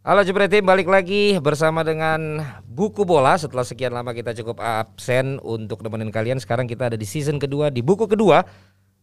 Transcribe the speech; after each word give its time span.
Halo 0.00 0.24
Jepret 0.24 0.64
balik 0.64 0.88
lagi 0.88 1.36
bersama 1.44 1.84
dengan 1.84 2.40
Buku 2.64 3.04
Bola. 3.04 3.36
Setelah 3.36 3.68
sekian 3.68 3.92
lama 3.92 4.16
kita 4.16 4.32
cukup 4.32 4.56
absen 4.56 5.36
untuk 5.44 5.84
nemenin 5.84 6.08
kalian 6.08 6.40
Sekarang 6.40 6.64
kita 6.64 6.88
ada 6.88 6.96
di 6.96 7.04
season 7.04 7.36
kedua, 7.36 7.68
di 7.68 7.84
buku 7.84 8.08
kedua 8.08 8.40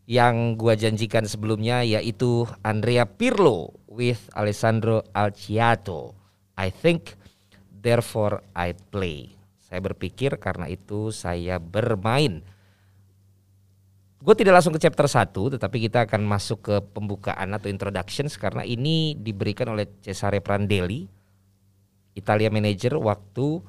Yang 0.10 0.58
gua 0.58 0.74
janjikan 0.74 1.30
sebelumnya 1.30 1.86
yaitu 1.86 2.50
Andrea 2.66 3.06
Pirlo 3.06 3.78
with 3.86 4.26
Alessandro 4.34 5.06
Alciato. 5.14 6.18
I 6.58 6.74
think, 6.74 7.14
therefore 7.70 8.42
I 8.58 8.74
play. 8.74 9.38
Saya 9.62 9.86
berpikir 9.86 10.42
karena 10.42 10.66
itu 10.66 11.14
saya 11.14 11.62
bermain 11.62 12.42
Gue 14.18 14.34
tidak 14.34 14.58
langsung 14.58 14.74
ke 14.74 14.82
chapter 14.82 15.06
1 15.06 15.30
tetapi 15.30 15.78
kita 15.86 16.10
akan 16.10 16.26
masuk 16.26 16.60
ke 16.66 16.76
pembukaan 16.90 17.54
atau 17.54 17.70
introductions 17.70 18.34
karena 18.34 18.66
ini 18.66 19.14
diberikan 19.14 19.70
oleh 19.70 19.86
Cesare 20.02 20.42
Prandelli 20.42 21.06
Italia 22.18 22.50
Manager 22.50 22.98
waktu 22.98 23.62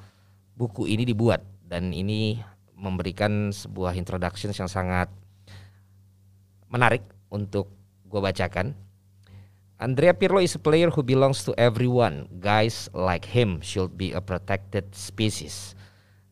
buku 0.57 0.89
ini 0.89 1.05
dibuat 1.05 1.45
dan 1.69 1.93
ini 1.93 2.41
memberikan 2.73 3.53
sebuah 3.53 3.93
introductions 3.93 4.57
yang 4.57 4.65
sangat 4.65 5.13
menarik 6.65 7.05
untuk 7.29 7.69
gue 8.09 8.17
bacakan. 8.17 8.73
Andrea 9.79 10.17
Pirlo 10.17 10.41
is 10.41 10.57
a 10.57 10.61
player 10.61 10.89
who 10.89 11.05
belongs 11.05 11.45
to 11.45 11.53
everyone. 11.55 12.27
Guys 12.41 12.89
like 12.91 13.23
him 13.23 13.61
should 13.61 13.95
be 13.95 14.11
a 14.11 14.19
protected 14.19 14.91
species. 14.97 15.77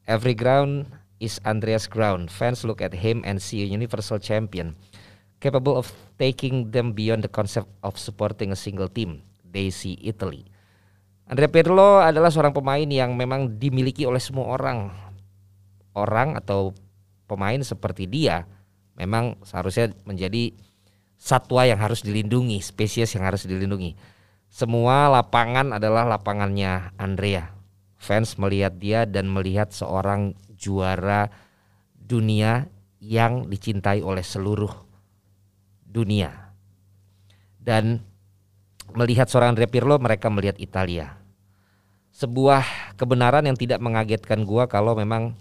Every 0.03 0.33
ground 0.33 0.89
is 1.17 1.41
Andreas 1.45 1.89
ground. 1.89 2.29
Fans 2.29 2.65
look 2.65 2.81
at 2.81 2.93
him 2.93 3.21
and 3.25 3.41
see 3.41 3.63
a 3.63 3.67
universal 3.67 4.17
champion 4.21 4.77
capable 5.37 5.77
of 5.77 5.93
taking 6.17 6.73
them 6.73 6.93
beyond 6.97 7.21
the 7.21 7.31
concept 7.31 7.69
of 7.85 7.97
supporting 7.97 8.49
a 8.49 8.57
single 8.57 8.89
team. 8.89 9.21
They 9.45 9.69
see 9.69 9.97
Italy. 10.01 10.49
Andrea 11.27 11.51
Pirlo 11.51 11.99
adalah 11.99 12.31
seorang 12.31 12.55
pemain 12.55 12.87
yang 12.87 13.13
memang 13.13 13.59
dimiliki 13.59 14.07
oleh 14.07 14.21
semua 14.21 14.55
orang. 14.55 14.95
Orang 15.91 16.37
atau 16.37 16.71
pemain 17.27 17.59
seperti 17.59 18.07
dia 18.07 18.47
memang 18.95 19.37
seharusnya 19.43 19.93
menjadi 20.07 20.55
satwa 21.17 21.65
yang 21.65 21.81
harus 21.81 22.05
dilindungi, 22.05 22.61
spesies 22.61 23.11
yang 23.17 23.25
harus 23.25 23.43
dilindungi. 23.45 23.97
Semua 24.47 25.11
lapangan 25.11 25.75
adalah 25.75 26.07
lapangannya 26.07 26.95
Andrea. 26.95 27.56
Fans 27.97 28.37
melihat 28.37 28.77
dia 28.77 29.03
dan 29.09 29.25
melihat 29.27 29.73
seorang 29.73 30.37
juara 30.53 31.33
dunia 31.97 32.69
yang 33.01 33.49
dicintai 33.49 34.05
oleh 34.05 34.23
seluruh 34.23 34.71
dunia. 35.85 36.53
Dan 37.57 37.99
melihat 38.95 39.27
seorang 39.27 39.57
Andrea 39.57 39.67
Pirlo 39.67 39.99
mereka 39.99 40.31
melihat 40.31 40.55
Italia. 40.61 41.19
Sebuah 42.13 42.95
kebenaran 42.97 43.45
yang 43.45 43.57
tidak 43.59 43.77
mengagetkan 43.83 44.41
gua 44.47 44.65
kalau 44.65 44.97
memang 44.97 45.37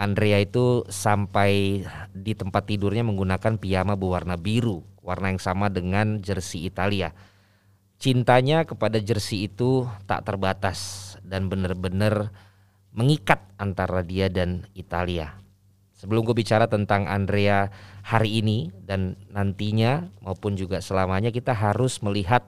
Andrea 0.00 0.42
itu 0.42 0.82
sampai 0.90 1.84
di 2.10 2.32
tempat 2.34 2.66
tidurnya 2.66 3.06
menggunakan 3.06 3.54
piyama 3.60 3.94
berwarna 3.94 4.34
biru, 4.34 4.82
warna 4.98 5.30
yang 5.30 5.38
sama 5.38 5.70
dengan 5.70 6.18
jersey 6.18 6.66
Italia. 6.66 7.14
Cintanya 8.02 8.66
kepada 8.66 8.98
jersey 8.98 9.46
itu 9.46 9.86
tak 10.10 10.26
terbatas 10.26 11.11
dan 11.24 11.48
benar-benar 11.48 12.30
mengikat 12.92 13.40
antara 13.56 14.04
dia 14.04 14.28
dan 14.28 14.68
Italia. 14.76 15.38
Sebelum 15.96 16.26
gue 16.26 16.34
bicara 16.34 16.66
tentang 16.66 17.06
Andrea 17.06 17.70
hari 18.02 18.42
ini 18.42 18.74
dan 18.82 19.14
nantinya 19.30 20.10
maupun 20.18 20.58
juga 20.58 20.82
selamanya 20.82 21.30
kita 21.30 21.54
harus 21.54 22.02
melihat 22.02 22.42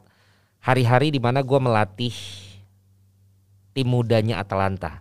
hari-hari 0.59 1.15
di 1.15 1.23
mana 1.23 1.39
gue 1.39 1.61
melatih 1.63 2.15
tim 3.71 3.87
mudanya 3.87 4.43
Atalanta. 4.43 4.99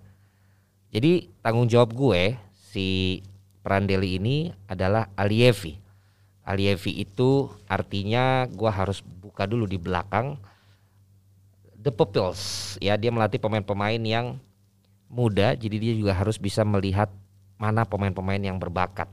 Jadi 0.93 1.33
tanggung 1.41 1.65
jawab 1.65 1.97
gue 1.97 2.37
si 2.53 3.19
Prandelli 3.65 4.21
ini 4.21 4.53
adalah 4.69 5.09
Alievi. 5.17 5.79
Alievi 6.45 7.01
itu 7.01 7.49
artinya 7.65 8.45
gue 8.45 8.69
harus 8.69 9.01
buka 9.01 9.49
dulu 9.49 9.65
di 9.65 9.81
belakang 9.81 10.37
the 11.83 11.91
pupils 11.91 12.75
ya 12.79 12.95
dia 12.95 13.11
melatih 13.11 13.43
pemain-pemain 13.43 13.99
yang 13.99 14.39
muda 15.11 15.53
jadi 15.53 15.75
dia 15.77 15.93
juga 15.99 16.15
harus 16.15 16.39
bisa 16.39 16.63
melihat 16.63 17.11
mana 17.59 17.83
pemain-pemain 17.83 18.41
yang 18.41 18.57
berbakat. 18.57 19.11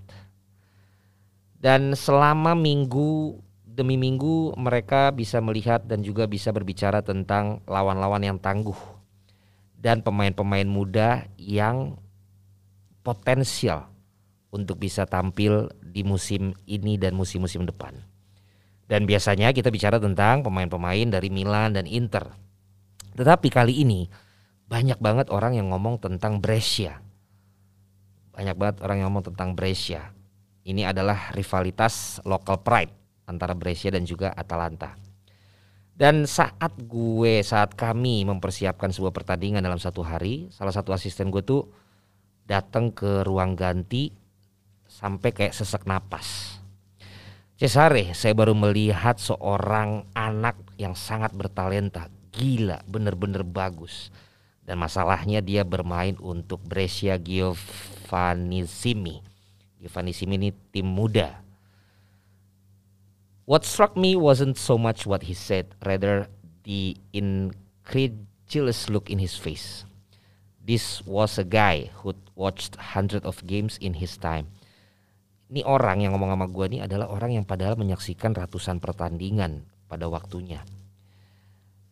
Dan 1.61 1.93
selama 1.93 2.57
minggu 2.57 3.37
demi 3.67 4.01
minggu 4.01 4.57
mereka 4.57 5.13
bisa 5.13 5.39
melihat 5.45 5.85
dan 5.85 6.01
juga 6.01 6.25
bisa 6.25 6.49
berbicara 6.51 7.05
tentang 7.05 7.61
lawan-lawan 7.69 8.25
yang 8.25 8.39
tangguh 8.41 8.77
dan 9.77 10.01
pemain-pemain 10.01 10.65
muda 10.65 11.29
yang 11.37 12.01
potensial 13.01 13.89
untuk 14.53 14.83
bisa 14.83 15.09
tampil 15.09 15.73
di 15.81 16.05
musim 16.05 16.53
ini 16.69 17.01
dan 17.01 17.17
musim-musim 17.17 17.65
depan. 17.65 17.97
Dan 18.91 19.07
biasanya 19.07 19.55
kita 19.55 19.71
bicara 19.71 20.03
tentang 20.03 20.43
pemain-pemain 20.43 21.07
dari 21.07 21.31
Milan 21.31 21.79
dan 21.79 21.87
Inter. 21.87 22.35
Tetapi 23.21 23.53
kali 23.53 23.85
ini 23.85 24.09
banyak 24.65 24.97
banget 24.97 25.29
orang 25.29 25.53
yang 25.53 25.69
ngomong 25.69 26.01
tentang 26.01 26.41
Brescia. 26.41 27.05
Banyak 28.33 28.57
banget 28.57 28.77
orang 28.81 29.05
yang 29.05 29.13
ngomong 29.13 29.29
tentang 29.29 29.53
Brescia. 29.53 30.09
Ini 30.65 30.89
adalah 30.89 31.37
rivalitas 31.37 32.25
local 32.25 32.65
pride 32.65 32.89
antara 33.29 33.53
Brescia 33.53 33.93
dan 33.93 34.09
juga 34.09 34.33
Atalanta. 34.33 34.97
Dan 35.93 36.25
saat 36.25 36.81
gue, 36.81 37.45
saat 37.45 37.77
kami 37.77 38.25
mempersiapkan 38.25 38.89
sebuah 38.89 39.13
pertandingan 39.13 39.61
dalam 39.61 39.77
satu 39.77 40.01
hari, 40.01 40.49
salah 40.49 40.73
satu 40.73 40.97
asisten 40.97 41.29
gue 41.29 41.45
tuh 41.45 41.69
datang 42.49 42.89
ke 42.89 43.21
ruang 43.21 43.53
ganti 43.53 44.09
sampai 44.89 45.29
kayak 45.37 45.53
sesek 45.53 45.85
napas. 45.85 46.57
Cesare, 47.61 48.17
saya 48.17 48.33
baru 48.33 48.57
melihat 48.57 49.21
seorang 49.21 50.09
anak 50.17 50.57
yang 50.81 50.97
sangat 50.97 51.37
bertalenta, 51.37 52.09
gila, 52.31 52.87
bener-bener 52.87 53.43
bagus 53.43 54.15
dan 54.71 54.79
masalahnya 54.79 55.43
dia 55.43 55.67
bermain 55.67 56.15
untuk 56.23 56.63
Brescia 56.63 57.19
Giovanissimi. 57.19 59.19
Giovanissimi 59.83 60.39
ini 60.39 60.55
tim 60.71 60.87
muda. 60.87 61.43
What 63.51 63.67
struck 63.67 63.99
me 63.99 64.15
wasn't 64.15 64.55
so 64.55 64.79
much 64.79 65.11
what 65.11 65.27
he 65.27 65.35
said, 65.35 65.75
rather 65.83 66.31
the 66.63 66.95
incredulous 67.11 68.87
look 68.87 69.11
in 69.11 69.19
his 69.19 69.35
face. 69.35 69.83
This 70.63 71.03
was 71.03 71.35
a 71.35 71.43
guy 71.43 71.91
who 72.07 72.15
watched 72.39 72.95
hundred 72.95 73.27
of 73.27 73.43
games 73.43 73.75
in 73.83 73.99
his 73.99 74.15
time. 74.15 74.55
Ini 75.51 75.67
orang 75.67 76.07
yang 76.07 76.15
ngomong 76.15 76.31
sama 76.31 76.47
gue 76.47 76.67
ini 76.71 76.79
adalah 76.79 77.11
orang 77.11 77.35
yang 77.35 77.43
padahal 77.43 77.75
menyaksikan 77.75 78.39
ratusan 78.39 78.79
pertandingan 78.79 79.67
pada 79.91 80.07
waktunya. 80.07 80.63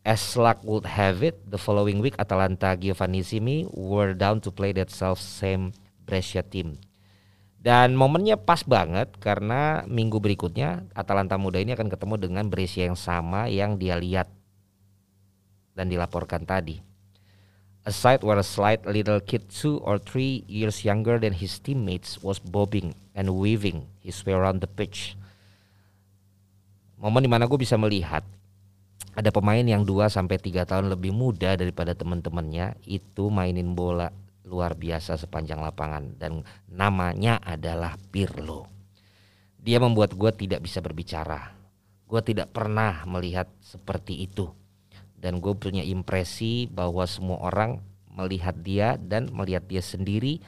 As 0.08 0.24
luck 0.40 0.64
would 0.64 0.88
have 0.88 1.20
it, 1.20 1.36
the 1.44 1.60
following 1.60 2.00
week 2.00 2.16
Atalanta 2.16 2.72
Giovannissimi 2.80 3.68
were 3.76 4.16
down 4.16 4.40
to 4.40 4.48
play 4.48 4.72
that 4.72 4.88
self 4.88 5.20
same 5.20 5.76
Brescia 6.08 6.40
team. 6.40 6.80
Dan 7.60 7.92
momennya 7.92 8.40
pas 8.40 8.64
banget 8.64 9.12
karena 9.20 9.84
minggu 9.84 10.16
berikutnya 10.16 10.88
Atalanta 10.96 11.36
muda 11.36 11.60
ini 11.60 11.76
akan 11.76 11.92
ketemu 11.92 12.14
dengan 12.24 12.48
Brescia 12.48 12.88
yang 12.88 12.96
sama 12.96 13.52
yang 13.52 13.76
dia 13.76 14.00
lihat 14.00 14.32
dan 15.76 15.92
dilaporkan 15.92 16.48
tadi. 16.48 16.80
A 17.84 17.92
side 17.92 18.24
where 18.24 18.40
a 18.40 18.46
slight 18.46 18.88
little 18.88 19.20
kid 19.20 19.52
two 19.52 19.76
or 19.84 20.00
three 20.00 20.40
years 20.48 20.88
younger 20.88 21.20
than 21.20 21.36
his 21.36 21.60
teammates 21.60 22.16
was 22.24 22.40
bobbing 22.40 22.96
and 23.12 23.36
weaving 23.36 23.84
his 24.00 24.24
way 24.24 24.32
around 24.32 24.64
the 24.64 24.70
pitch. 24.72 25.20
Momen 26.96 27.20
di 27.20 27.28
mana 27.28 27.44
gue 27.44 27.60
bisa 27.60 27.76
melihat 27.76 28.24
ada 29.18 29.34
pemain 29.34 29.66
yang 29.66 29.82
2 29.82 30.06
sampai 30.06 30.38
3 30.38 30.62
tahun 30.62 30.94
lebih 30.94 31.10
muda 31.10 31.58
daripada 31.58 31.90
teman-temannya 31.90 32.78
itu 32.86 33.34
mainin 33.34 33.74
bola 33.74 34.14
luar 34.46 34.78
biasa 34.78 35.18
sepanjang 35.18 35.58
lapangan 35.58 36.14
dan 36.22 36.46
namanya 36.70 37.42
adalah 37.42 37.98
Pirlo. 38.14 38.70
Dia 39.58 39.82
membuat 39.82 40.14
gue 40.14 40.30
tidak 40.38 40.62
bisa 40.62 40.78
berbicara. 40.78 41.50
Gue 42.06 42.22
tidak 42.22 42.54
pernah 42.54 43.02
melihat 43.10 43.50
seperti 43.58 44.22
itu. 44.22 44.54
Dan 45.18 45.42
gue 45.42 45.50
punya 45.58 45.82
impresi 45.82 46.70
bahwa 46.70 47.02
semua 47.02 47.42
orang 47.42 47.82
melihat 48.14 48.54
dia 48.54 48.94
dan 49.02 49.34
melihat 49.34 49.66
dia 49.66 49.82
sendiri 49.82 50.38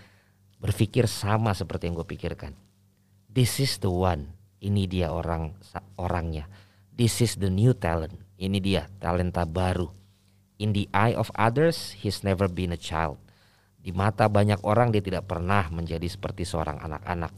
berpikir 0.63 1.11
sama 1.11 1.59
seperti 1.59 1.91
yang 1.91 1.99
gue 1.99 2.07
pikirkan. 2.07 2.55
This 3.27 3.59
is 3.59 3.83
the 3.83 3.91
one. 3.91 4.31
Ini 4.63 4.87
dia 4.87 5.11
orang 5.11 5.59
orangnya. 5.99 6.47
This 6.95 7.19
is 7.19 7.35
the 7.35 7.51
new 7.51 7.75
talent 7.75 8.30
ini 8.41 8.57
dia 8.57 8.89
talenta 8.97 9.45
baru. 9.45 9.93
In 10.57 10.73
the 10.73 10.89
eye 10.97 11.13
of 11.13 11.29
others, 11.37 11.93
he's 12.01 12.25
never 12.25 12.49
been 12.49 12.73
a 12.73 12.81
child. 12.81 13.21
Di 13.81 13.93
mata 13.93 14.29
banyak 14.29 14.65
orang 14.65 14.93
dia 14.93 15.05
tidak 15.05 15.29
pernah 15.29 15.69
menjadi 15.69 16.05
seperti 16.09 16.49
seorang 16.49 16.81
anak-anak. 16.81 17.33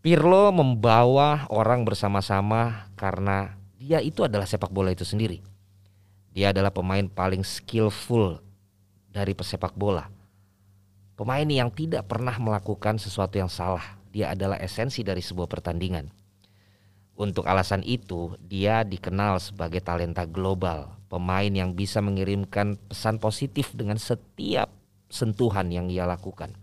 Pirlo 0.00 0.54
membawa 0.54 1.50
orang 1.50 1.82
bersama-sama 1.82 2.88
karena 2.94 3.58
dia 3.76 3.98
itu 3.98 4.22
adalah 4.22 4.46
sepak 4.46 4.70
bola 4.70 4.94
itu 4.94 5.02
sendiri. 5.02 5.42
Dia 6.30 6.54
adalah 6.54 6.70
pemain 6.70 7.04
paling 7.10 7.42
skillful 7.42 8.38
dari 9.10 9.34
pesepak 9.34 9.74
bola. 9.74 10.06
Pemain 11.18 11.44
yang 11.44 11.68
tidak 11.74 12.06
pernah 12.08 12.38
melakukan 12.38 12.96
sesuatu 12.96 13.36
yang 13.36 13.50
salah. 13.50 13.98
Dia 14.10 14.32
adalah 14.32 14.56
esensi 14.58 15.04
dari 15.04 15.20
sebuah 15.20 15.50
pertandingan. 15.50 16.19
Untuk 17.20 17.44
alasan 17.44 17.84
itu, 17.84 18.32
dia 18.40 18.80
dikenal 18.80 19.44
sebagai 19.44 19.84
talenta 19.84 20.24
global, 20.24 20.88
pemain 21.12 21.52
yang 21.52 21.76
bisa 21.76 22.00
mengirimkan 22.00 22.80
pesan 22.88 23.20
positif 23.20 23.76
dengan 23.76 24.00
setiap 24.00 24.72
sentuhan 25.12 25.68
yang 25.68 25.92
ia 25.92 26.08
lakukan. 26.08 26.56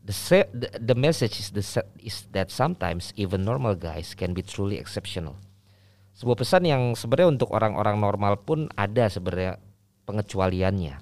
The, 0.00 0.48
the, 0.80 0.96
message 0.96 1.36
is, 1.36 1.52
the, 1.52 1.60
is 2.00 2.24
that 2.32 2.48
sometimes 2.48 3.12
even 3.20 3.44
normal 3.44 3.76
guys 3.76 4.16
can 4.16 4.32
be 4.32 4.40
truly 4.40 4.80
exceptional. 4.80 5.36
Sebuah 6.16 6.40
pesan 6.40 6.64
yang 6.64 6.96
sebenarnya 6.96 7.36
untuk 7.36 7.52
orang-orang 7.52 8.00
normal 8.00 8.40
pun 8.40 8.72
ada 8.80 9.12
sebenarnya 9.12 9.60
pengecualiannya. 10.08 10.96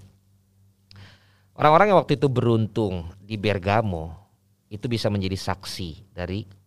Orang-orang 1.54 1.94
yang 1.94 2.02
waktu 2.02 2.18
itu 2.18 2.26
beruntung 2.26 3.14
di 3.22 3.38
Bergamo 3.38 4.18
itu 4.66 4.90
bisa 4.90 5.06
menjadi 5.06 5.38
saksi 5.38 6.10
dari 6.10 6.63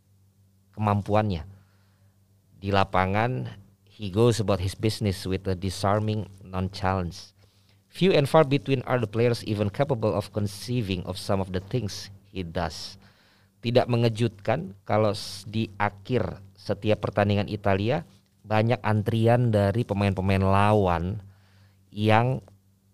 kemampuannya. 0.77 1.41
Di 2.61 2.69
lapangan, 2.69 3.49
he 3.89 4.13
goes 4.13 4.37
about 4.37 4.61
his 4.61 4.77
business 4.77 5.25
with 5.25 5.43
a 5.49 5.57
disarming 5.57 6.29
non-challenge. 6.45 7.33
Few 7.89 8.13
and 8.13 8.29
far 8.29 8.45
between 8.45 8.85
are 8.85 9.01
the 9.01 9.09
players 9.09 9.41
even 9.49 9.73
capable 9.73 10.13
of 10.13 10.29
conceiving 10.29 11.01
of 11.09 11.17
some 11.17 11.41
of 11.41 11.49
the 11.49 11.61
things 11.65 12.13
he 12.29 12.45
does. 12.45 13.01
Tidak 13.65 13.89
mengejutkan 13.89 14.77
kalau 14.85 15.17
di 15.49 15.73
akhir 15.81 16.45
setiap 16.53 17.09
pertandingan 17.09 17.49
Italia 17.49 18.05
banyak 18.45 18.77
antrian 18.85 19.49
dari 19.49 19.81
pemain-pemain 19.81 20.45
lawan 20.45 21.19
yang 21.89 22.37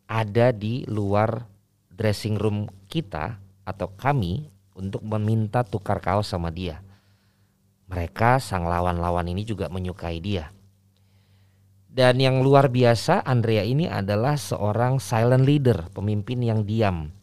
ada 0.08 0.56
di 0.56 0.88
luar 0.88 1.46
dressing 1.92 2.40
room 2.40 2.72
kita 2.88 3.38
atau 3.68 3.92
kami 3.94 4.50
untuk 4.74 5.04
meminta 5.06 5.62
tukar 5.68 6.00
kaos 6.00 6.32
sama 6.32 6.50
dia. 6.50 6.82
Mereka 7.94 8.42
sang 8.42 8.66
lawan-lawan 8.66 9.30
ini 9.30 9.46
juga 9.46 9.70
menyukai 9.70 10.18
dia. 10.18 10.50
Dan 11.94 12.18
yang 12.18 12.42
luar 12.42 12.74
biasa 12.74 13.22
Andrea 13.22 13.62
ini 13.62 13.86
adalah 13.86 14.34
seorang 14.34 14.98
silent 14.98 15.46
leader, 15.46 15.94
pemimpin 15.94 16.42
yang 16.42 16.66
diam. 16.66 17.14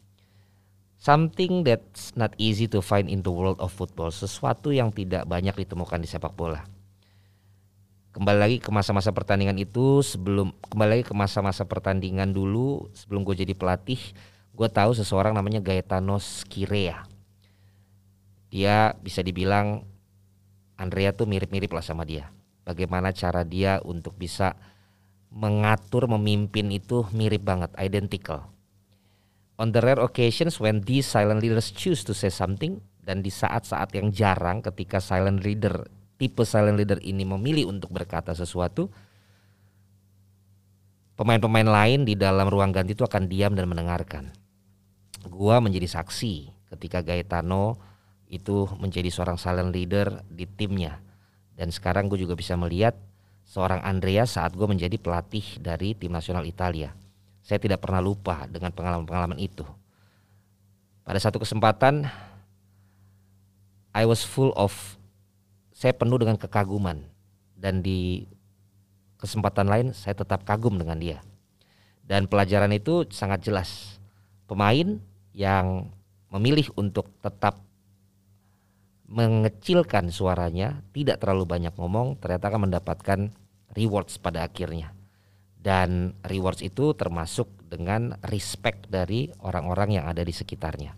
Something 0.94 1.66
that's 1.66 2.14
not 2.14 2.38
easy 2.38 2.70
to 2.70 2.78
find 2.78 3.10
in 3.10 3.26
the 3.26 3.34
world 3.34 3.58
of 3.58 3.74
football, 3.74 4.14
sesuatu 4.14 4.70
yang 4.70 4.94
tidak 4.94 5.26
banyak 5.26 5.66
ditemukan 5.66 5.98
di 5.98 6.06
sepak 6.06 6.38
bola. 6.38 6.62
Kembali 8.14 8.38
lagi 8.38 8.56
ke 8.62 8.70
masa-masa 8.70 9.10
pertandingan 9.10 9.58
itu 9.58 10.06
sebelum 10.06 10.54
kembali 10.70 10.90
lagi 11.02 11.04
ke 11.10 11.14
masa-masa 11.18 11.66
pertandingan 11.66 12.30
dulu 12.30 12.86
sebelum 12.94 13.26
gue 13.26 13.42
jadi 13.42 13.58
pelatih, 13.58 13.98
gue 14.54 14.68
tahu 14.70 14.94
seseorang 14.94 15.34
namanya 15.34 15.58
Gaetano 15.58 16.22
Skirea. 16.22 17.10
Dia 18.54 18.94
bisa 19.02 19.26
dibilang 19.26 19.82
Andrea 20.80 21.12
tuh 21.12 21.28
mirip-mirip 21.28 21.68
lah 21.76 21.84
sama 21.84 22.08
dia. 22.08 22.32
Bagaimana 22.64 23.12
cara 23.12 23.44
dia 23.44 23.84
untuk 23.84 24.16
bisa 24.16 24.56
mengatur 25.28 26.08
memimpin 26.08 26.72
itu 26.72 27.04
mirip 27.12 27.44
banget, 27.44 27.68
identical. 27.76 28.48
On 29.60 29.68
the 29.68 29.84
rare 29.84 30.00
occasions 30.00 30.56
when 30.56 30.80
these 30.80 31.04
silent 31.04 31.44
leaders 31.44 31.68
choose 31.68 32.00
to 32.00 32.16
say 32.16 32.32
something 32.32 32.80
dan 33.04 33.20
di 33.20 33.28
saat-saat 33.28 33.92
yang 33.92 34.08
jarang 34.08 34.64
ketika 34.64 35.04
silent 35.04 35.44
leader 35.44 35.84
tipe 36.16 36.40
silent 36.48 36.80
leader 36.80 36.96
ini 37.04 37.28
memilih 37.28 37.68
untuk 37.68 37.92
berkata 37.92 38.32
sesuatu, 38.32 38.88
pemain-pemain 41.20 41.68
lain 41.68 42.08
di 42.08 42.16
dalam 42.16 42.48
ruang 42.48 42.72
ganti 42.72 42.96
itu 42.96 43.04
akan 43.04 43.28
diam 43.28 43.52
dan 43.52 43.68
mendengarkan. 43.68 44.32
Gua 45.28 45.60
menjadi 45.60 46.00
saksi 46.00 46.48
ketika 46.72 47.04
Gaetano 47.04 47.89
itu 48.30 48.70
menjadi 48.78 49.10
seorang 49.10 49.34
silent 49.34 49.74
leader 49.74 50.22
di 50.30 50.46
timnya. 50.46 51.02
Dan 51.58 51.74
sekarang 51.74 52.06
gue 52.06 52.22
juga 52.22 52.38
bisa 52.38 52.54
melihat 52.54 52.94
seorang 53.42 53.82
Andrea 53.82 54.22
saat 54.24 54.54
gue 54.54 54.64
menjadi 54.64 54.94
pelatih 54.96 55.58
dari 55.58 55.98
tim 55.98 56.14
nasional 56.14 56.46
Italia. 56.46 56.94
Saya 57.42 57.58
tidak 57.58 57.82
pernah 57.82 57.98
lupa 57.98 58.46
dengan 58.46 58.70
pengalaman-pengalaman 58.70 59.36
itu. 59.42 59.66
Pada 61.02 61.18
satu 61.18 61.42
kesempatan, 61.42 62.06
I 63.90 64.06
was 64.06 64.22
full 64.22 64.54
of, 64.54 64.94
saya 65.74 65.90
penuh 65.90 66.22
dengan 66.22 66.38
kekaguman. 66.38 67.02
Dan 67.58 67.82
di 67.82 68.24
kesempatan 69.18 69.68
lain 69.68 69.86
saya 69.92 70.14
tetap 70.14 70.46
kagum 70.46 70.78
dengan 70.78 70.96
dia. 70.96 71.18
Dan 72.06 72.30
pelajaran 72.30 72.70
itu 72.70 73.04
sangat 73.10 73.42
jelas. 73.42 73.98
Pemain 74.46 75.02
yang 75.34 75.90
memilih 76.30 76.70
untuk 76.78 77.10
tetap 77.18 77.58
mengecilkan 79.10 80.14
suaranya, 80.14 80.86
tidak 80.94 81.18
terlalu 81.18 81.44
banyak 81.44 81.74
ngomong, 81.74 82.22
ternyata 82.22 82.46
akan 82.46 82.70
mendapatkan 82.70 83.20
rewards 83.74 84.22
pada 84.22 84.46
akhirnya. 84.46 84.94
Dan 85.60 86.14
rewards 86.24 86.62
itu 86.62 86.94
termasuk 86.94 87.50
dengan 87.66 88.16
respect 88.24 88.88
dari 88.88 89.28
orang-orang 89.42 90.00
yang 90.00 90.06
ada 90.06 90.22
di 90.22 90.32
sekitarnya. 90.32 90.94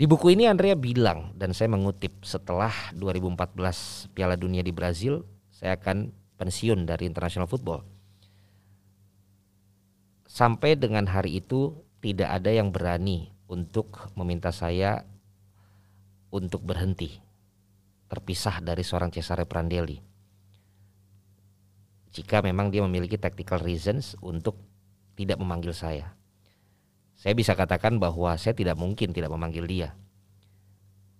Di 0.00 0.08
buku 0.08 0.32
ini 0.32 0.48
Andrea 0.48 0.76
bilang 0.76 1.36
dan 1.36 1.52
saya 1.52 1.72
mengutip 1.72 2.24
setelah 2.24 2.72
2014 2.96 4.12
Piala 4.16 4.36
Dunia 4.36 4.64
di 4.64 4.72
Brazil, 4.72 5.24
saya 5.52 5.76
akan 5.76 6.08
pensiun 6.40 6.88
dari 6.88 7.04
international 7.04 7.48
football. 7.48 7.84
Sampai 10.24 10.78
dengan 10.78 11.04
hari 11.04 11.42
itu 11.42 11.84
tidak 12.00 12.32
ada 12.32 12.48
yang 12.48 12.72
berani 12.72 13.28
untuk 13.44 14.08
meminta 14.16 14.54
saya 14.54 15.04
untuk 16.30 16.62
berhenti, 16.62 17.18
terpisah 18.06 18.62
dari 18.62 18.86
seorang 18.86 19.10
Cesare 19.10 19.46
Prandelli. 19.46 19.98
Jika 22.10 22.42
memang 22.42 22.70
dia 22.70 22.82
memiliki 22.82 23.18
tactical 23.18 23.62
reasons 23.62 24.14
untuk 24.22 24.58
tidak 25.14 25.38
memanggil 25.38 25.74
saya. 25.74 26.14
Saya 27.18 27.34
bisa 27.36 27.54
katakan 27.54 27.98
bahwa 27.98 28.34
saya 28.38 28.54
tidak 28.54 28.78
mungkin 28.78 29.10
tidak 29.10 29.30
memanggil 29.30 29.66
dia. 29.66 29.94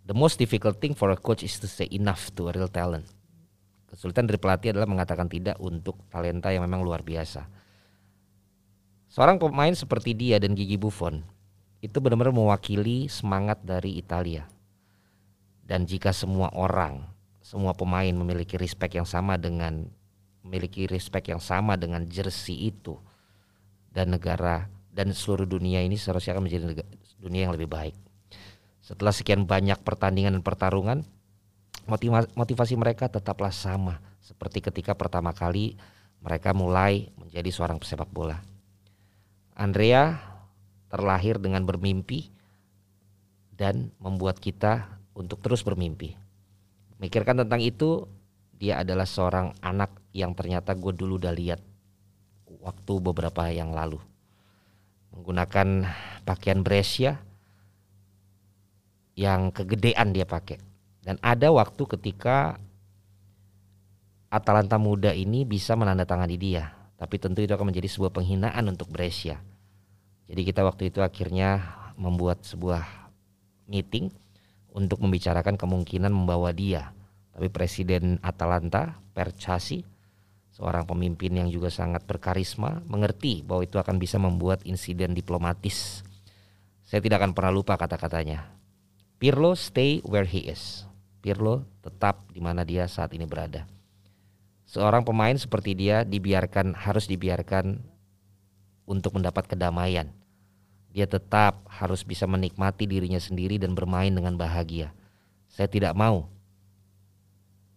The 0.07 0.17
most 0.17 0.41
difficult 0.41 0.83
thing 0.83 0.97
for 0.97 1.13
a 1.15 1.19
coach 1.19 1.47
is 1.47 1.59
to 1.63 1.69
say 1.71 1.87
enough 1.91 2.33
to 2.35 2.51
a 2.51 2.55
real 2.55 2.71
talent. 2.71 3.07
Kesulitan 3.91 4.31
dari 4.31 4.39
pelatih 4.39 4.75
adalah 4.75 4.87
mengatakan 4.87 5.27
tidak 5.27 5.59
untuk 5.59 5.99
talenta 6.11 6.55
yang 6.55 6.63
memang 6.67 6.83
luar 6.87 7.03
biasa. 7.03 7.47
Seorang 9.11 9.43
pemain 9.43 9.75
seperti 9.75 10.15
dia 10.15 10.39
dan 10.39 10.55
Gigi 10.55 10.79
Buffon 10.79 11.23
itu 11.83 11.99
benar-benar 11.99 12.31
mewakili 12.31 13.11
semangat 13.11 13.59
dari 13.67 13.99
Italia 13.99 14.47
dan 15.71 15.87
jika 15.87 16.11
semua 16.11 16.51
orang, 16.51 17.07
semua 17.39 17.79
pemain 17.79 18.11
memiliki 18.11 18.59
respect 18.59 18.99
yang 18.99 19.07
sama 19.07 19.39
dengan 19.39 19.87
memiliki 20.43 20.91
respect 20.91 21.31
yang 21.31 21.39
sama 21.39 21.79
dengan 21.79 22.11
jersey 22.11 22.75
itu 22.75 22.99
dan 23.95 24.11
negara 24.11 24.67
dan 24.91 25.15
seluruh 25.15 25.47
dunia 25.47 25.79
ini 25.79 25.95
seharusnya 25.95 26.35
akan 26.35 26.51
menjadi 26.51 26.83
dunia 27.23 27.47
yang 27.47 27.55
lebih 27.55 27.71
baik. 27.71 27.95
Setelah 28.83 29.15
sekian 29.15 29.47
banyak 29.47 29.79
pertandingan 29.87 30.35
dan 30.35 30.43
pertarungan, 30.43 31.07
motivasi 32.35 32.75
mereka 32.75 33.07
tetaplah 33.07 33.55
sama 33.55 34.03
seperti 34.19 34.59
ketika 34.59 34.99
pertama 34.99 35.31
kali 35.31 35.79
mereka 36.19 36.51
mulai 36.51 37.15
menjadi 37.15 37.47
seorang 37.55 37.79
pesepak 37.79 38.11
bola. 38.11 38.43
Andrea 39.55 40.19
terlahir 40.91 41.39
dengan 41.39 41.63
bermimpi 41.63 42.27
dan 43.55 43.95
membuat 44.03 44.43
kita 44.43 45.00
untuk 45.21 45.45
terus 45.45 45.61
bermimpi. 45.61 46.17
Mikirkan 46.97 47.45
tentang 47.45 47.61
itu, 47.61 48.09
dia 48.57 48.81
adalah 48.81 49.05
seorang 49.05 49.53
anak 49.61 49.93
yang 50.17 50.33
ternyata 50.33 50.73
gue 50.73 50.97
dulu 50.97 51.21
udah 51.21 51.33
lihat 51.37 51.61
waktu 52.61 52.93
beberapa 53.01 53.49
yang 53.53 53.77
lalu. 53.77 54.01
Menggunakan 55.13 55.85
pakaian 56.25 56.61
Brescia 56.65 57.21
yang 59.17 59.53
kegedean 59.53 60.17
dia 60.17 60.25
pakai. 60.25 60.61
Dan 61.01 61.17
ada 61.25 61.53
waktu 61.53 61.83
ketika 61.97 62.61
Atalanta 64.31 64.79
muda 64.79 65.11
ini 65.11 65.43
bisa 65.49 65.75
menandatangani 65.75 66.37
dia. 66.37 66.71
Tapi 67.01 67.17
tentu 67.17 67.41
itu 67.41 67.51
akan 67.57 67.73
menjadi 67.73 67.89
sebuah 67.89 68.13
penghinaan 68.13 68.69
untuk 68.69 68.93
Brescia. 68.93 69.41
Jadi 70.31 70.41
kita 70.47 70.63
waktu 70.63 70.93
itu 70.93 71.03
akhirnya 71.03 71.65
membuat 71.99 72.45
sebuah 72.47 72.87
meeting 73.67 74.13
untuk 74.75 75.03
membicarakan 75.03 75.59
kemungkinan 75.59 76.11
membawa 76.11 76.55
dia. 76.55 76.95
Tapi 77.35 77.51
Presiden 77.51 78.19
Atalanta, 78.23 78.99
Percasi, 79.11 79.83
seorang 80.55 80.87
pemimpin 80.87 81.35
yang 81.35 81.49
juga 81.49 81.73
sangat 81.73 82.05
berkarisma, 82.07 82.83
mengerti 82.87 83.43
bahwa 83.43 83.65
itu 83.65 83.77
akan 83.81 83.97
bisa 83.97 84.21
membuat 84.21 84.63
insiden 84.67 85.17
diplomatis. 85.17 86.05
Saya 86.85 87.01
tidak 87.01 87.23
akan 87.23 87.33
pernah 87.33 87.53
lupa 87.55 87.79
kata-katanya. 87.79 88.51
Pirlo 89.21 89.53
stay 89.55 90.01
where 90.03 90.27
he 90.27 90.49
is. 90.49 90.89
Pirlo 91.21 91.69
tetap 91.85 92.25
di 92.33 92.41
mana 92.41 92.65
dia 92.65 92.89
saat 92.89 93.13
ini 93.13 93.29
berada. 93.29 93.69
Seorang 94.71 95.03
pemain 95.03 95.35
seperti 95.35 95.75
dia 95.75 96.07
dibiarkan 96.07 96.79
harus 96.79 97.11
dibiarkan 97.11 97.83
untuk 98.87 99.19
mendapat 99.19 99.51
kedamaian. 99.51 100.20
Dia 100.91 101.07
tetap 101.07 101.67
harus 101.71 102.03
bisa 102.03 102.27
menikmati 102.27 102.87
dirinya 102.87 103.23
sendiri 103.23 103.63
dan 103.63 103.79
bermain 103.79 104.11
dengan 104.11 104.35
bahagia. 104.35 104.91
Saya 105.47 105.71
tidak 105.71 105.95
mau 105.95 106.27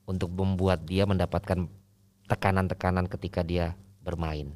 untuk 0.09 0.33
membuat 0.33 0.83
dia 0.83 1.05
mendapatkan 1.05 1.69
tekanan-tekanan 2.25 3.05
ketika 3.05 3.45
dia 3.45 3.77
bermain. 4.01 4.51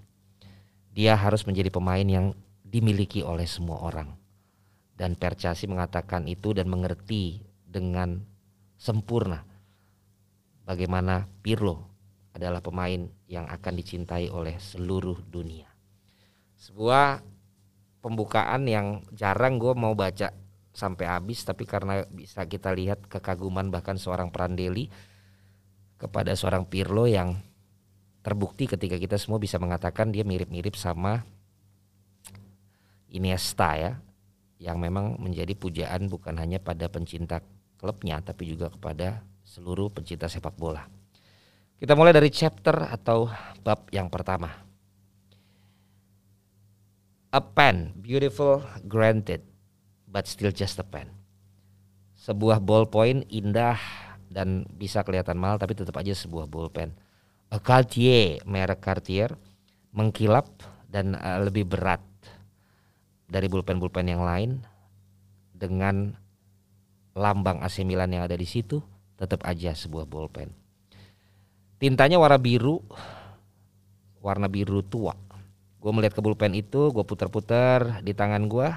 Dia 0.92 1.14
harus 1.14 1.46
menjadi 1.46 1.70
pemain 1.70 2.04
yang 2.04 2.34
dimiliki 2.66 3.22
oleh 3.22 3.46
semua 3.46 3.80
orang. 3.86 4.18
Dan 4.98 5.14
Percasi 5.14 5.70
mengatakan 5.70 6.26
itu 6.26 6.58
dan 6.58 6.66
mengerti 6.66 7.46
dengan 7.62 8.26
sempurna 8.82 9.46
bagaimana 10.66 11.30
Pirlo 11.46 11.86
adalah 12.34 12.62
pemain 12.62 13.06
yang 13.30 13.46
akan 13.46 13.74
dicintai 13.78 14.30
oleh 14.34 14.58
seluruh 14.58 15.22
dunia. 15.30 15.70
Sebuah 16.58 17.22
pembukaan 18.02 18.70
yang 18.70 19.04
jarang 19.14 19.58
gue 19.58 19.74
mau 19.74 19.94
baca 19.98 20.32
sampai 20.78 21.06
habis 21.10 21.42
tapi 21.42 21.66
karena 21.66 22.06
bisa 22.06 22.46
kita 22.46 22.70
lihat 22.74 23.10
kekaguman 23.10 23.74
bahkan 23.74 23.98
seorang 23.98 24.30
Prandelli 24.30 24.94
kepada 25.98 26.38
seorang 26.38 26.70
Pirlo 26.70 27.10
yang 27.10 27.34
terbukti 28.22 28.70
ketika 28.70 29.02
kita 29.02 29.18
semua 29.18 29.42
bisa 29.42 29.58
mengatakan 29.58 30.14
dia 30.14 30.22
mirip-mirip 30.22 30.78
sama 30.78 31.26
Iniesta 33.10 33.74
ya 33.80 33.92
yang 34.62 34.78
memang 34.78 35.18
menjadi 35.18 35.54
pujaan 35.58 36.10
bukan 36.12 36.38
hanya 36.38 36.62
pada 36.62 36.90
pencinta 36.90 37.42
klubnya 37.78 38.22
tapi 38.22 38.50
juga 38.50 38.70
kepada 38.74 39.22
seluruh 39.48 39.90
pencinta 39.94 40.28
sepak 40.28 40.54
bola. 40.60 40.86
Kita 41.78 41.94
mulai 41.94 42.12
dari 42.12 42.34
chapter 42.34 42.90
atau 42.90 43.30
bab 43.62 43.88
yang 43.94 44.10
pertama. 44.10 44.67
A 47.38 47.42
pen, 47.42 47.94
beautiful, 48.02 48.66
granted, 48.90 49.46
but 50.10 50.26
still 50.26 50.50
just 50.50 50.82
a 50.82 50.86
pen. 50.86 51.14
Sebuah 52.18 52.58
ballpoint 52.58 53.30
indah 53.30 53.78
dan 54.26 54.66
bisa 54.74 55.06
kelihatan 55.06 55.38
mahal 55.38 55.62
tapi 55.62 55.78
tetap 55.78 55.94
aja 56.02 56.18
sebuah 56.18 56.50
ballpen. 56.50 56.98
A 57.54 57.62
Cartier, 57.62 58.42
merek 58.50 58.82
Cartier, 58.82 59.38
mengkilap 59.94 60.50
dan 60.90 61.14
uh, 61.14 61.46
lebih 61.46 61.70
berat 61.70 62.02
dari 63.30 63.46
bulpen-bulpen 63.46 64.10
yang 64.10 64.26
lain 64.26 64.66
dengan 65.54 66.18
lambang 67.14 67.62
AC 67.62 67.86
Milan 67.86 68.18
yang 68.18 68.26
ada 68.26 68.34
di 68.34 68.50
situ 68.50 68.82
tetap 69.14 69.46
aja 69.46 69.78
sebuah 69.78 70.10
ballpen 70.10 70.50
Tintanya 71.78 72.18
warna 72.18 72.42
biru, 72.42 72.82
warna 74.18 74.50
biru 74.50 74.82
tua. 74.82 75.14
Gue 75.78 75.92
melihat 75.94 76.18
ke 76.18 76.22
pulpen 76.26 76.58
itu, 76.58 76.90
gue 76.90 77.04
putar-putar 77.06 78.02
di 78.02 78.12
tangan 78.12 78.50
gue 78.50 78.70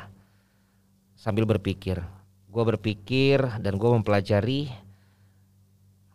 sambil 1.17 1.49
berpikir. 1.49 2.01
Gue 2.51 2.65
berpikir 2.65 3.41
dan 3.61 3.81
gue 3.81 3.89
mempelajari 3.89 4.69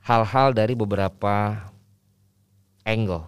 hal-hal 0.05 0.53
dari 0.53 0.77
beberapa 0.77 1.65
angle 2.85 3.25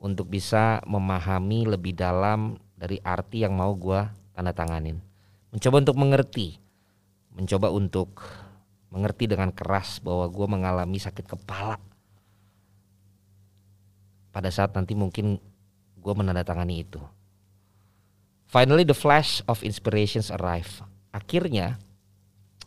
untuk 0.00 0.32
bisa 0.32 0.80
memahami 0.88 1.68
lebih 1.68 1.92
dalam 1.92 2.56
dari 2.74 2.98
arti 3.04 3.44
yang 3.44 3.54
mau 3.54 3.76
gue 3.76 4.00
tanda 4.32 4.56
tanganin. 4.56 4.98
Mencoba 5.52 5.84
untuk 5.84 5.96
mengerti, 6.00 6.56
mencoba 7.36 7.68
untuk 7.68 8.24
mengerti 8.88 9.28
dengan 9.28 9.52
keras 9.52 10.00
bahwa 10.00 10.24
gue 10.28 10.46
mengalami 10.48 10.96
sakit 10.96 11.24
kepala 11.24 11.76
pada 14.32 14.48
saat 14.48 14.72
nanti 14.72 14.96
mungkin 14.96 15.36
gue 16.02 16.14
menandatangani 16.18 16.82
itu. 16.82 16.98
Finally 18.50 18.84
the 18.84 18.92
flash 18.92 19.40
of 19.46 19.62
inspirations 19.62 20.28
arrive. 20.34 20.68
Akhirnya 21.14 21.78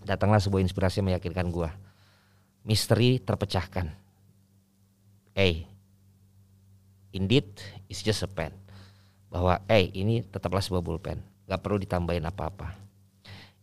datanglah 0.02 0.40
sebuah 0.40 0.64
inspirasi 0.64 1.04
yang 1.04 1.14
meyakinkan 1.14 1.52
gue. 1.52 1.70
Misteri 2.66 3.22
terpecahkan. 3.22 3.94
Hey, 5.36 5.68
indeed 7.14 7.46
it's 7.92 8.02
just 8.02 8.24
a 8.24 8.30
pen. 8.32 8.56
Bahwa 9.30 9.60
hey 9.68 9.92
ini 9.94 10.24
tetaplah 10.26 10.64
sebuah 10.64 10.82
pulpen. 10.82 11.22
Gak 11.46 11.62
perlu 11.62 11.78
ditambahin 11.78 12.26
apa-apa. 12.26 12.74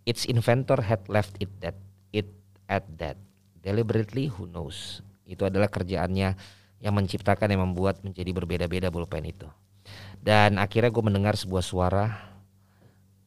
Its 0.07 0.29
inventor 0.29 0.79
had 0.85 1.02
left 1.11 1.35
it 1.43 1.50
that 1.59 1.75
it 2.14 2.29
at 2.71 2.87
that. 3.00 3.19
Deliberately 3.59 4.31
who 4.31 4.47
knows. 4.47 5.02
Itu 5.26 5.47
adalah 5.47 5.71
kerjaannya 5.71 6.38
yang 6.83 6.99
menciptakan 6.99 7.47
yang 7.47 7.62
membuat 7.62 8.03
menjadi 8.03 8.35
berbeda-beda 8.35 8.91
pulpen 8.91 9.23
itu. 9.23 9.47
Dan 10.19 10.59
akhirnya 10.59 10.91
gue 10.91 11.05
mendengar 11.07 11.39
sebuah 11.39 11.62
suara, 11.62 12.07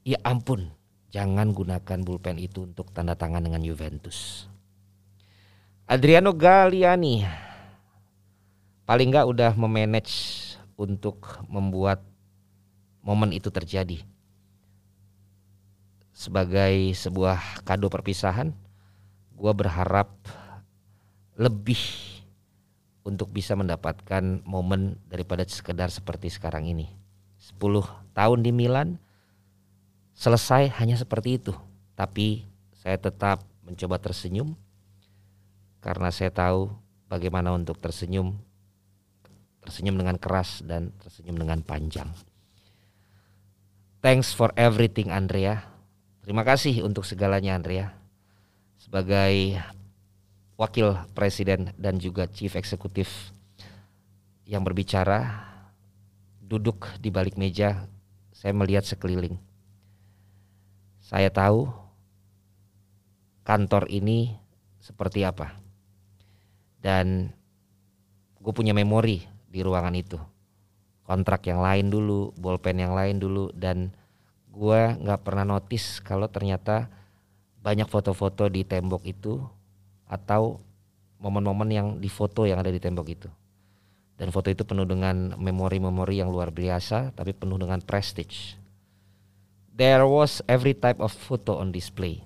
ya 0.03 0.19
ampun, 0.27 0.75
jangan 1.07 1.55
gunakan 1.55 1.99
pulpen 2.03 2.35
itu 2.35 2.67
untuk 2.67 2.91
tanda 2.91 3.15
tangan 3.15 3.39
dengan 3.39 3.63
Juventus. 3.63 4.51
Adriano 5.87 6.35
Galliani 6.35 7.23
paling 8.83 9.07
nggak 9.09 9.27
udah 9.31 9.51
memanage 9.55 10.13
untuk 10.75 11.39
membuat 11.47 12.03
momen 12.99 13.31
itu 13.31 13.47
terjadi. 13.47 14.03
Sebagai 16.15 16.95
sebuah 16.95 17.63
kado 17.67 17.87
perpisahan, 17.91 18.51
gue 19.35 19.51
berharap 19.51 20.15
lebih 21.35 22.14
untuk 23.05 23.29
bisa 23.29 23.53
mendapatkan 23.53 24.41
momen 24.43 24.97
daripada 25.05 25.45
sekedar 25.45 25.93
seperti 25.93 26.33
sekarang 26.33 26.65
ini. 26.65 26.89
10 27.37 27.61
tahun 28.17 28.39
di 28.41 28.49
Milan 28.49 28.97
selesai 30.17 30.73
hanya 30.81 30.97
seperti 30.97 31.37
itu. 31.37 31.53
Tapi 31.93 32.49
saya 32.73 32.97
tetap 32.97 33.45
mencoba 33.61 34.01
tersenyum 34.01 34.57
karena 35.85 36.09
saya 36.09 36.33
tahu 36.33 36.73
bagaimana 37.05 37.53
untuk 37.53 37.77
tersenyum 37.77 38.33
tersenyum 39.61 39.97
dengan 39.97 40.17
keras 40.17 40.65
dan 40.65 40.89
tersenyum 41.01 41.37
dengan 41.37 41.61
panjang. 41.61 42.09
Thanks 44.01 44.33
for 44.33 44.53
everything 44.57 45.09
Andrea. 45.13 45.65
Terima 46.25 46.41
kasih 46.41 46.81
untuk 46.81 47.05
segalanya 47.05 47.57
Andrea. 47.57 47.93
Sebagai 48.77 49.61
wakil 50.55 50.95
presiden 51.11 51.75
dan 51.75 51.99
juga 51.99 52.27
chief 52.31 52.55
eksekutif 52.55 53.31
yang 54.47 54.63
berbicara 54.63 55.51
duduk 56.39 56.87
di 57.01 57.09
balik 57.11 57.35
meja 57.35 57.89
saya 58.31 58.53
melihat 58.55 58.85
sekeliling. 58.85 59.35
Saya 61.01 61.29
tahu 61.29 61.69
kantor 63.45 63.89
ini 63.89 64.37
seperti 64.81 65.25
apa. 65.25 65.57
Dan 66.81 67.33
gue 68.37 68.53
punya 68.53 68.77
memori 68.77 69.25
di 69.49 69.65
ruangan 69.65 69.97
itu. 69.97 70.21
Kontrak 71.05 71.45
yang 71.49 71.61
lain 71.61 71.89
dulu 71.89 72.33
bolpen 72.37 72.81
yang 72.81 72.93
lain 72.93 73.17
dulu 73.17 73.49
dan 73.53 73.93
gue 74.49 74.81
nggak 75.01 75.21
pernah 75.25 75.45
notice 75.45 76.01
kalau 76.01 76.29
ternyata 76.29 76.89
banyak 77.61 77.89
foto-foto 77.89 78.45
di 78.49 78.61
tembok 78.61 79.01
itu 79.09 79.41
atau 80.05 80.61
momen-momen 81.19 81.69
yang 81.73 81.87
di 81.97 82.09
foto 82.11 82.45
yang 82.45 82.61
ada 82.61 82.69
di 82.69 82.77
tembok 82.77 83.07
itu. 83.09 83.29
Dan 84.15 84.31
foto 84.31 84.47
itu 84.47 84.63
penuh 84.63 84.87
dengan 84.87 85.35
memori-memori 85.35 86.23
yang 86.23 86.31
luar 86.31 86.53
biasa 86.53 87.11
tapi 87.11 87.35
penuh 87.35 87.59
dengan 87.59 87.83
prestige. 87.83 88.55
There 89.75 90.07
was 90.07 90.39
every 90.47 90.71
type 90.71 91.03
of 91.03 91.11
photo 91.11 91.59
on 91.59 91.75
display. 91.75 92.23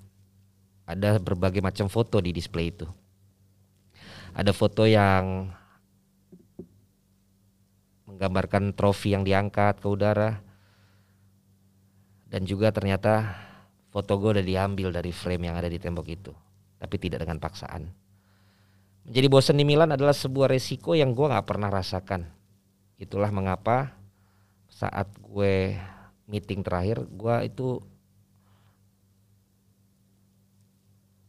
Ada 0.85 1.17
berbagai 1.17 1.65
macam 1.65 1.89
foto 1.89 2.21
di 2.21 2.29
display 2.29 2.69
itu. 2.69 2.85
Ada 4.37 4.53
foto 4.53 4.85
yang 4.85 5.49
menggambarkan 8.05 8.77
trofi 8.77 9.17
yang 9.17 9.25
diangkat 9.25 9.81
ke 9.81 9.87
udara. 9.89 10.45
Dan 12.29 12.45
juga 12.45 12.69
ternyata 12.69 13.33
foto 13.89 14.13
gue 14.21 14.37
udah 14.37 14.45
diambil 14.45 14.93
dari 14.93 15.09
frame 15.09 15.49
yang 15.49 15.57
ada 15.57 15.65
di 15.65 15.81
tembok 15.81 16.05
itu 16.05 16.33
tapi 16.79 16.95
tidak 16.95 17.27
dengan 17.27 17.37
paksaan. 17.37 17.91
Menjadi 19.03 19.27
bosan 19.27 19.59
di 19.59 19.67
Milan 19.67 19.91
adalah 19.91 20.15
sebuah 20.15 20.49
resiko 20.49 20.95
yang 20.95 21.11
gue 21.11 21.27
gak 21.27 21.45
pernah 21.45 21.67
rasakan. 21.67 22.25
Itulah 22.95 23.29
mengapa 23.29 23.93
saat 24.71 25.11
gue 25.19 25.75
meeting 26.25 26.63
terakhir, 26.63 27.03
gue 27.11 27.35
itu 27.45 27.83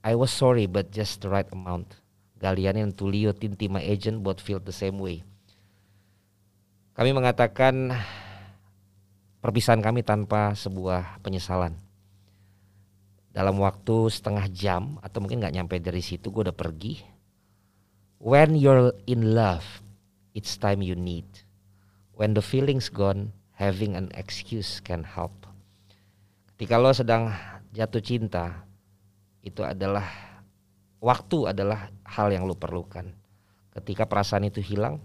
I 0.01 0.17
was 0.17 0.33
sorry 0.33 0.65
but 0.65 0.89
just 0.95 1.21
the 1.21 1.29
right 1.29 1.49
amount. 1.53 1.99
Galiani 2.41 2.81
dan 2.81 2.97
Tulio 2.97 3.37
Tinti 3.37 3.69
my 3.69 3.85
agent 3.85 4.25
both 4.25 4.41
feel 4.41 4.63
the 4.63 4.73
same 4.73 4.97
way. 4.97 5.21
Kami 6.97 7.13
mengatakan 7.13 7.93
perpisahan 9.45 9.85
kami 9.85 10.01
tanpa 10.01 10.57
sebuah 10.57 11.21
penyesalan 11.21 11.77
dalam 13.31 13.59
waktu 13.63 14.11
setengah 14.11 14.47
jam 14.51 14.83
atau 15.01 15.23
mungkin 15.23 15.39
nggak 15.39 15.55
nyampe 15.55 15.77
dari 15.79 16.03
situ 16.03 16.35
gue 16.35 16.51
udah 16.51 16.57
pergi 16.57 16.99
when 18.19 18.59
you're 18.59 18.91
in 19.07 19.33
love 19.39 19.65
it's 20.35 20.57
time 20.57 20.83
you 20.83 20.95
need. 20.95 21.27
When 22.15 22.37
the 22.37 22.45
feeling's 22.45 22.93
gone, 22.93 23.33
having 23.57 23.97
an 23.97 24.13
excuse 24.13 24.79
can 24.79 25.05
help. 25.05 25.33
Ketika 26.55 26.77
lo 26.77 26.93
sedang 26.93 27.33
jatuh 27.73 28.05
cinta, 28.05 28.69
itu 29.41 29.65
adalah 29.65 30.05
waktu 31.01 31.57
adalah 31.57 31.89
hal 32.05 32.29
yang 32.29 32.45
lo 32.45 32.57
perlukan. 32.57 33.09
Ketika 33.73 34.05
perasaan 34.05 34.45
itu 34.45 34.61
hilang, 34.61 35.01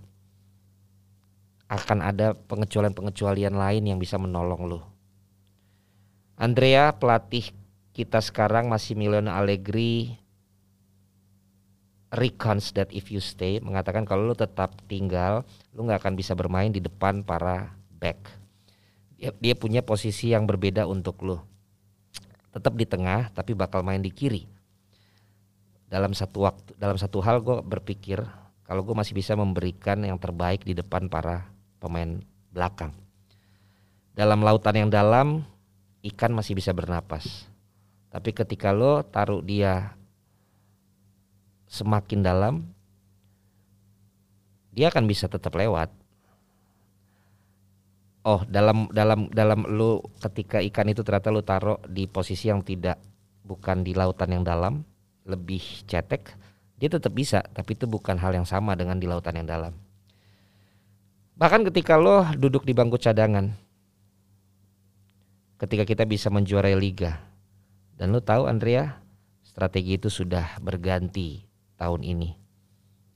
akan 1.72 2.04
ada 2.04 2.36
pengecualian-pengecualian 2.36 3.56
lain 3.56 3.84
yang 3.88 3.98
bisa 3.98 4.20
menolong 4.20 4.68
lo. 4.68 4.82
Andrea 6.36 6.92
pelatih 6.92 7.56
kita 7.96 8.20
sekarang 8.20 8.68
masih 8.68 9.00
Milano 9.00 9.32
Allegri 9.32 10.20
recons 12.12 12.76
that 12.76 12.92
if 12.92 13.08
you 13.08 13.24
stay 13.24 13.64
mengatakan 13.64 14.04
kalau 14.04 14.28
lu 14.28 14.36
tetap 14.36 14.76
tinggal 14.92 15.48
lu 15.72 15.88
nggak 15.88 16.04
akan 16.04 16.20
bisa 16.20 16.36
bermain 16.36 16.76
di 16.76 16.84
depan 16.84 17.24
para 17.24 17.72
back. 17.96 18.20
Dia, 19.16 19.32
dia 19.40 19.56
punya 19.56 19.80
posisi 19.80 20.36
yang 20.36 20.44
berbeda 20.44 20.84
untuk 20.84 21.24
lu. 21.24 21.40
Tetap 22.52 22.76
di 22.76 22.84
tengah 22.84 23.32
tapi 23.32 23.56
bakal 23.56 23.80
main 23.80 24.04
di 24.04 24.12
kiri. 24.12 24.44
Dalam 25.88 26.12
satu 26.12 26.52
waktu 26.52 26.76
dalam 26.76 27.00
satu 27.00 27.24
hal 27.24 27.40
gue 27.40 27.64
berpikir 27.64 28.20
kalau 28.68 28.84
gue 28.84 28.92
masih 28.92 29.16
bisa 29.16 29.40
memberikan 29.40 30.04
yang 30.04 30.20
terbaik 30.20 30.68
di 30.68 30.76
depan 30.76 31.08
para 31.08 31.48
pemain 31.80 32.20
belakang. 32.52 32.92
Dalam 34.12 34.44
lautan 34.44 34.84
yang 34.84 34.92
dalam 34.92 35.48
ikan 36.04 36.36
masih 36.36 36.60
bisa 36.60 36.76
bernapas. 36.76 37.55
Tapi 38.16 38.32
ketika 38.32 38.72
lo 38.72 39.04
taruh 39.04 39.44
dia 39.44 39.92
semakin 41.68 42.24
dalam, 42.24 42.64
dia 44.72 44.88
akan 44.88 45.04
bisa 45.04 45.28
tetap 45.28 45.52
lewat. 45.52 45.92
Oh, 48.24 48.40
dalam 48.48 48.88
dalam 48.96 49.28
dalam 49.36 49.68
lo 49.68 50.00
ketika 50.24 50.64
ikan 50.64 50.88
itu 50.88 51.04
ternyata 51.04 51.28
lo 51.28 51.44
taruh 51.44 51.76
di 51.92 52.08
posisi 52.08 52.48
yang 52.48 52.64
tidak 52.64 52.96
bukan 53.44 53.84
di 53.84 53.92
lautan 53.92 54.32
yang 54.32 54.48
dalam, 54.48 54.88
lebih 55.28 55.84
cetek, 55.84 56.32
dia 56.80 56.88
tetap 56.88 57.12
bisa, 57.12 57.44
tapi 57.52 57.76
itu 57.76 57.84
bukan 57.84 58.16
hal 58.16 58.32
yang 58.32 58.48
sama 58.48 58.80
dengan 58.80 58.96
di 58.96 59.12
lautan 59.12 59.44
yang 59.44 59.48
dalam. 59.52 59.76
Bahkan 61.36 61.68
ketika 61.68 62.00
lo 62.00 62.24
duduk 62.40 62.64
di 62.64 62.72
bangku 62.72 62.96
cadangan, 62.96 63.52
ketika 65.60 65.84
kita 65.84 66.08
bisa 66.08 66.32
menjuarai 66.32 66.80
liga. 66.80 67.35
Dan 67.96 68.12
lo 68.12 68.20
tahu 68.20 68.48
Andrea, 68.52 69.00
strategi 69.40 69.96
itu 69.96 70.12
sudah 70.12 70.60
berganti 70.60 71.48
tahun 71.80 72.04
ini. 72.04 72.36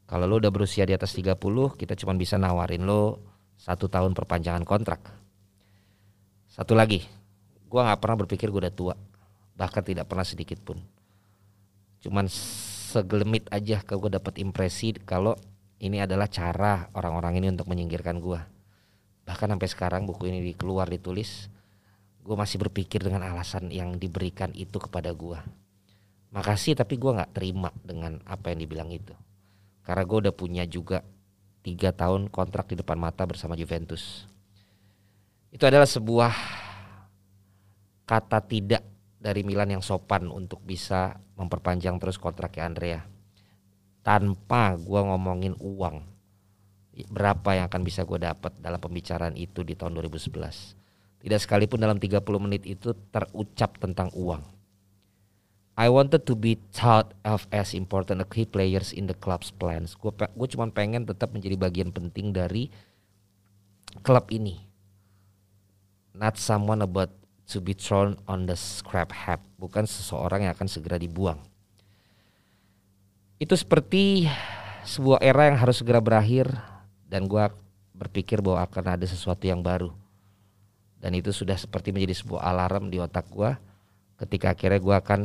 Kalau 0.07 0.25
lo 0.25 0.39
udah 0.39 0.49
berusia 0.49 0.87
di 0.87 0.95
atas 0.95 1.13
30, 1.13 1.35
kita 1.75 1.93
cuma 1.99 2.15
bisa 2.15 2.39
nawarin 2.39 2.87
lo 2.87 3.19
satu 3.59 3.91
tahun 3.91 4.15
perpanjangan 4.15 4.63
kontrak. 4.63 5.03
Satu 6.49 6.73
lagi, 6.73 7.03
gue 7.69 7.79
gak 7.79 7.99
pernah 8.01 8.17
berpikir 8.25 8.49
gue 8.49 8.61
udah 8.65 8.73
tua, 8.73 8.95
bahkan 9.53 9.83
tidak 9.83 10.07
pernah 10.07 10.25
sedikit 10.25 10.57
pun. 10.63 10.81
Cuman 11.99 12.31
segelemit 12.31 13.45
aja 13.51 13.83
ke 13.83 13.93
gue 13.99 14.09
dapat 14.09 14.39
impresi 14.39 14.95
kalau 14.97 15.35
ini 15.83 16.01
adalah 16.01 16.25
cara 16.31 16.87
orang-orang 16.95 17.43
ini 17.43 17.47
untuk 17.53 17.67
menyingkirkan 17.67 18.17
gue. 18.17 18.39
Bahkan 19.27 19.47
sampai 19.53 19.69
sekarang 19.69 20.01
buku 20.09 20.31
ini 20.31 20.55
keluar 20.57 20.89
ditulis, 20.89 21.51
gue 22.23 22.35
masih 22.35 22.61
berpikir 22.61 23.01
dengan 23.03 23.25
alasan 23.25 23.71
yang 23.73 23.95
diberikan 23.97 24.51
itu 24.53 24.77
kepada 24.77 25.11
gue 25.15 25.39
makasih 26.29 26.77
tapi 26.77 26.97
gue 26.97 27.09
nggak 27.09 27.33
terima 27.33 27.73
dengan 27.81 28.21
apa 28.25 28.53
yang 28.53 28.59
dibilang 28.61 28.89
itu. 28.93 29.13
Karena 29.81 30.03
gue 30.05 30.17
udah 30.29 30.35
punya 30.35 30.63
juga 30.69 31.01
tiga 31.65 31.89
tahun 31.89 32.29
kontrak 32.29 32.69
di 32.69 32.75
depan 32.77 32.97
mata 33.01 33.25
bersama 33.25 33.57
Juventus. 33.57 34.29
Itu 35.49 35.65
adalah 35.65 35.89
sebuah 35.89 36.33
kata 38.05 38.45
tidak 38.45 38.85
dari 39.17 39.41
Milan 39.41 39.73
yang 39.73 39.83
sopan 39.83 40.29
untuk 40.29 40.61
bisa 40.61 41.17
memperpanjang 41.33 41.97
terus 41.97 42.21
kontraknya 42.21 42.63
Andrea. 42.69 43.01
Tanpa 44.05 44.77
gue 44.77 45.01
ngomongin 45.01 45.57
uang 45.57 46.05
berapa 47.09 47.49
yang 47.55 47.65
akan 47.71 47.81
bisa 47.81 48.05
gue 48.05 48.19
dapat 48.21 48.59
dalam 48.59 48.77
pembicaraan 48.77 49.33
itu 49.39 49.63
di 49.63 49.71
tahun 49.71 49.97
2011 50.03 50.78
tidak 51.19 51.39
sekalipun 51.43 51.83
dalam 51.83 51.99
30 51.99 52.23
menit 52.39 52.63
itu 52.63 52.95
terucap 53.11 53.75
tentang 53.75 54.07
uang. 54.15 54.39
I 55.79 55.87
wanted 55.87 56.27
to 56.27 56.35
be 56.35 56.59
thought 56.75 57.15
of 57.23 57.47
as 57.55 57.71
important 57.71 58.19
a 58.19 58.27
key 58.27 58.43
players 58.43 58.91
in 58.91 59.07
the 59.07 59.15
club's 59.15 59.51
plans. 59.51 59.95
Gue 59.95 60.11
gue 60.11 60.47
cuma 60.51 60.67
pengen 60.71 61.07
tetap 61.07 61.31
menjadi 61.31 61.55
bagian 61.55 61.91
penting 61.95 62.35
dari 62.35 62.67
klub 64.03 64.27
ini. 64.31 64.59
Not 66.11 66.35
someone 66.35 66.83
about 66.83 67.15
to 67.51 67.63
be 67.63 67.71
thrown 67.71 68.19
on 68.27 68.43
the 68.43 68.59
scrap 68.59 69.15
heap. 69.15 69.39
Bukan 69.55 69.87
seseorang 69.87 70.43
yang 70.47 70.51
akan 70.51 70.67
segera 70.67 70.99
dibuang. 70.99 71.39
Itu 73.39 73.55
seperti 73.55 74.27
sebuah 74.83 75.23
era 75.23 75.47
yang 75.47 75.55
harus 75.55 75.79
segera 75.79 76.03
berakhir 76.03 76.51
dan 77.07 77.23
gue 77.23 77.43
berpikir 77.95 78.43
bahwa 78.43 78.67
akan 78.67 78.99
ada 78.99 79.07
sesuatu 79.07 79.47
yang 79.47 79.63
baru 79.63 79.95
dan 80.99 81.15
itu 81.15 81.31
sudah 81.31 81.55
seperti 81.55 81.95
menjadi 81.95 82.15
sebuah 82.19 82.43
alarm 82.43 82.91
di 82.91 82.99
otak 82.99 83.31
gue 83.31 83.55
ketika 84.19 84.51
akhirnya 84.51 84.79
gue 84.83 84.95
akan 84.95 85.19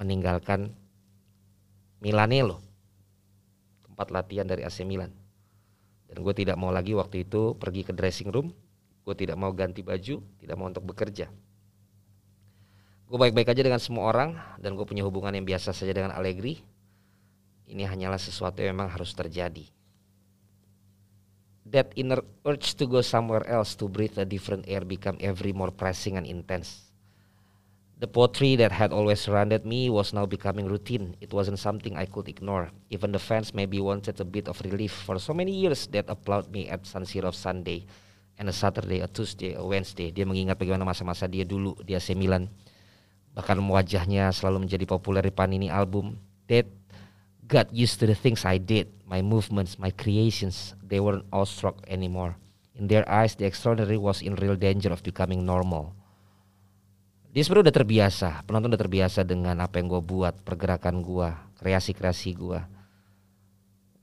meninggalkan 0.00 0.72
Milane 1.98 2.46
loh. 2.46 2.62
Tempat 3.82 4.14
latihan 4.14 4.46
dari 4.46 4.62
AC 4.62 4.86
Milan. 4.86 5.10
Dan 6.06 6.22
gue 6.22 6.30
tidak 6.30 6.54
mau 6.54 6.70
lagi 6.70 6.94
waktu 6.94 7.26
itu 7.26 7.58
pergi 7.58 7.82
ke 7.82 7.90
dressing 7.90 8.30
room. 8.30 8.54
Gue 9.02 9.18
tidak 9.18 9.34
mau 9.34 9.50
ganti 9.50 9.82
baju 9.82 10.22
tidak 10.22 10.54
mau 10.54 10.70
untuk 10.70 10.86
bekerja. 10.86 11.26
Gue 13.08 13.18
baik-baik 13.18 13.50
aja 13.50 13.62
dengan 13.66 13.82
semua 13.82 14.06
orang 14.06 14.38
dan 14.62 14.78
gue 14.78 14.86
punya 14.86 15.02
hubungan 15.02 15.34
yang 15.34 15.42
biasa 15.42 15.74
saja 15.74 15.90
dengan 15.90 16.14
Allegri. 16.14 16.62
Ini 17.68 17.84
hanyalah 17.84 18.20
sesuatu 18.20 18.62
yang 18.62 18.78
memang 18.78 18.94
harus 18.94 19.12
terjadi 19.12 19.66
that 21.72 21.92
inner 21.96 22.22
urge 22.44 22.74
to 22.76 22.86
go 22.86 23.00
somewhere 23.00 23.46
else 23.46 23.74
to 23.76 23.88
breathe 23.88 24.16
a 24.18 24.24
different 24.24 24.64
air 24.68 24.82
become 24.82 25.16
every 25.20 25.52
more 25.52 25.70
pressing 25.70 26.16
and 26.16 26.26
intense. 26.26 26.88
The 27.98 28.06
poetry 28.06 28.54
that 28.62 28.70
had 28.70 28.94
always 28.94 29.18
surrounded 29.18 29.66
me 29.66 29.90
was 29.90 30.14
now 30.14 30.22
becoming 30.22 30.70
routine. 30.70 31.18
It 31.18 31.34
wasn't 31.34 31.58
something 31.58 31.98
I 31.98 32.06
could 32.06 32.30
ignore. 32.30 32.70
Even 32.94 33.10
the 33.10 33.18
fans 33.18 33.50
maybe 33.50 33.82
wanted 33.82 34.22
a 34.22 34.24
bit 34.24 34.46
of 34.46 34.62
relief 34.62 34.94
for 34.94 35.18
so 35.18 35.34
many 35.34 35.50
years 35.50 35.90
that 35.90 36.06
applaud 36.06 36.46
me 36.54 36.70
at 36.70 36.86
San 36.86 37.02
Siro 37.02 37.34
Sunday 37.34 37.90
and 38.38 38.46
a 38.46 38.54
Saturday, 38.54 39.02
a 39.02 39.10
Tuesday, 39.10 39.58
a 39.58 39.64
Wednesday. 39.66 40.14
Dia 40.14 40.22
mengingat 40.22 40.62
bagaimana 40.62 40.86
masa-masa 40.86 41.26
dia 41.26 41.42
dulu 41.42 41.74
di 41.82 41.98
AC 41.98 42.14
Milan. 42.14 42.46
Bahkan 43.34 43.58
wajahnya 43.66 44.30
selalu 44.30 44.70
menjadi 44.70 44.86
populer 44.86 45.26
di 45.26 45.34
Panini 45.34 45.66
album. 45.66 46.14
That 46.46 46.70
got 47.48 47.72
used 47.72 47.98
to 47.98 48.06
the 48.06 48.14
things 48.14 48.44
I 48.44 48.60
did, 48.60 48.92
my 49.08 49.24
movements, 49.24 49.80
my 49.80 49.88
creations. 49.88 50.76
They 50.84 51.00
weren't 51.00 51.24
awestruck 51.32 51.80
anymore. 51.88 52.36
In 52.76 52.86
their 52.86 53.08
eyes, 53.08 53.34
the 53.34 53.48
extraordinary 53.48 53.98
was 53.98 54.22
in 54.22 54.36
real 54.36 54.54
danger 54.54 54.92
of 54.92 55.02
becoming 55.02 55.42
normal. 55.42 55.96
Dia 57.32 57.42
sebenarnya 57.42 57.72
udah 57.72 57.76
terbiasa, 57.82 58.28
penonton 58.46 58.72
udah 58.72 58.82
terbiasa 58.84 59.20
dengan 59.24 59.58
apa 59.64 59.80
yang 59.80 59.90
gue 59.90 60.02
buat, 60.04 60.44
pergerakan 60.44 61.02
gue, 61.02 61.28
kreasi-kreasi 61.58 62.30
gue. 62.38 62.60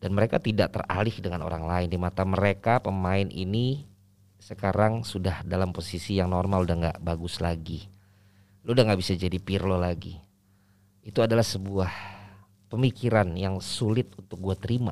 Dan 0.01 0.11
mereka 0.11 0.37
tidak 0.37 0.75
teralih 0.75 1.15
dengan 1.23 1.41
orang 1.47 1.65
lain. 1.65 1.87
Di 1.87 1.97
mata 1.97 2.27
mereka 2.27 2.83
pemain 2.83 3.25
ini 3.25 3.87
sekarang 4.37 5.01
sudah 5.01 5.41
dalam 5.41 5.73
posisi 5.73 6.21
yang 6.21 6.35
normal, 6.35 6.67
udah 6.67 6.75
gak 6.91 6.97
bagus 7.01 7.41
lagi. 7.41 7.89
Lu 8.61 8.77
udah 8.77 8.93
gak 8.93 8.99
bisa 9.01 9.17
jadi 9.17 9.39
Pirlo 9.41 9.79
lagi. 9.79 10.19
Itu 11.01 11.25
adalah 11.25 11.45
sebuah 11.45 12.14
pemikiran 12.75 13.39
yang 13.39 13.63
sulit 13.63 14.11
untuk 14.19 14.35
gue 14.43 14.55
terima. 14.59 14.91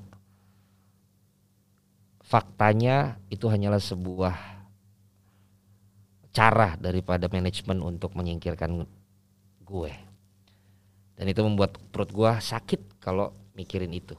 Faktanya 2.23 3.19
itu 3.27 3.51
hanyalah 3.51 3.83
sebuah 3.83 4.31
cara 6.31 6.79
daripada 6.79 7.27
manajemen 7.27 7.83
untuk 7.83 8.15
menyingkirkan 8.15 8.87
gue. 9.67 9.93
Dan 11.19 11.25
itu 11.27 11.43
membuat 11.43 11.75
perut 11.91 12.07
gue 12.09 12.31
sakit 12.39 13.03
kalau 13.03 13.35
mikirin 13.51 13.91
itu. 13.91 14.15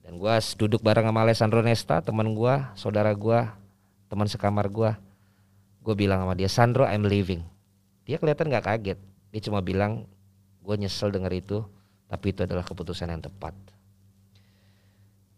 Dan 0.00 0.16
gue 0.16 0.34
duduk 0.56 0.80
bareng 0.80 1.12
sama 1.12 1.28
Alessandro 1.28 1.60
Nesta, 1.60 2.00
teman 2.00 2.32
gue, 2.32 2.54
saudara 2.72 3.12
gue, 3.12 3.44
teman 4.08 4.24
sekamar 4.24 4.72
gue. 4.72 4.96
Gue 5.84 5.94
bilang 5.94 6.24
sama 6.24 6.32
dia, 6.32 6.48
Sandro 6.48 6.88
I'm 6.88 7.04
leaving. 7.04 7.44
Dia 8.08 8.16
kelihatan 8.16 8.48
gak 8.48 8.64
kaget. 8.64 8.98
Dia 9.28 9.40
cuma 9.44 9.60
bilang, 9.60 10.08
gue 10.64 10.74
nyesel 10.74 11.12
denger 11.12 11.32
itu 11.36 11.60
tapi 12.08 12.32
itu 12.32 12.48
adalah 12.48 12.64
keputusan 12.64 13.12
yang 13.12 13.22
tepat. 13.22 13.52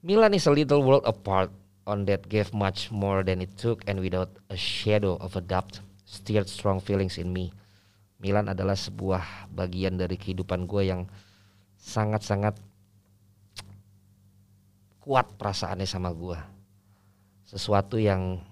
Milan 0.00 0.32
is 0.32 0.48
a 0.48 0.54
little 0.54 0.80
world 0.80 1.04
apart 1.04 1.52
on 1.84 2.08
that 2.08 2.24
gave 2.30 2.54
much 2.56 2.88
more 2.88 3.20
than 3.26 3.44
it 3.44 3.52
took 3.58 3.84
and 3.84 4.00
without 4.00 4.32
a 4.48 4.56
shadow 4.56 5.18
of 5.20 5.36
a 5.36 5.44
doubt 5.44 5.82
stirred 6.06 6.48
strong 6.48 6.80
feelings 6.80 7.20
in 7.20 7.34
me. 7.34 7.52
Milan 8.22 8.48
adalah 8.48 8.78
sebuah 8.78 9.50
bagian 9.52 10.00
dari 10.00 10.14
kehidupan 10.16 10.64
gue 10.64 10.88
yang 10.88 11.04
sangat-sangat 11.80 12.56
kuat 15.00 15.26
perasaannya 15.36 15.88
sama 15.88 16.12
gue. 16.12 16.36
Sesuatu 17.48 17.96
yang 17.96 18.44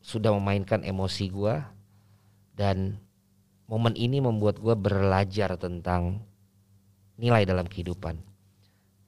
sudah 0.00 0.32
memainkan 0.32 0.80
emosi 0.82 1.28
gue 1.28 1.54
dan 2.56 2.96
momen 3.68 3.92
ini 3.94 4.24
membuat 4.24 4.56
gue 4.56 4.72
belajar 4.72 5.54
tentang 5.60 6.24
nilai 7.18 7.42
dalam 7.42 7.66
kehidupan 7.66 8.16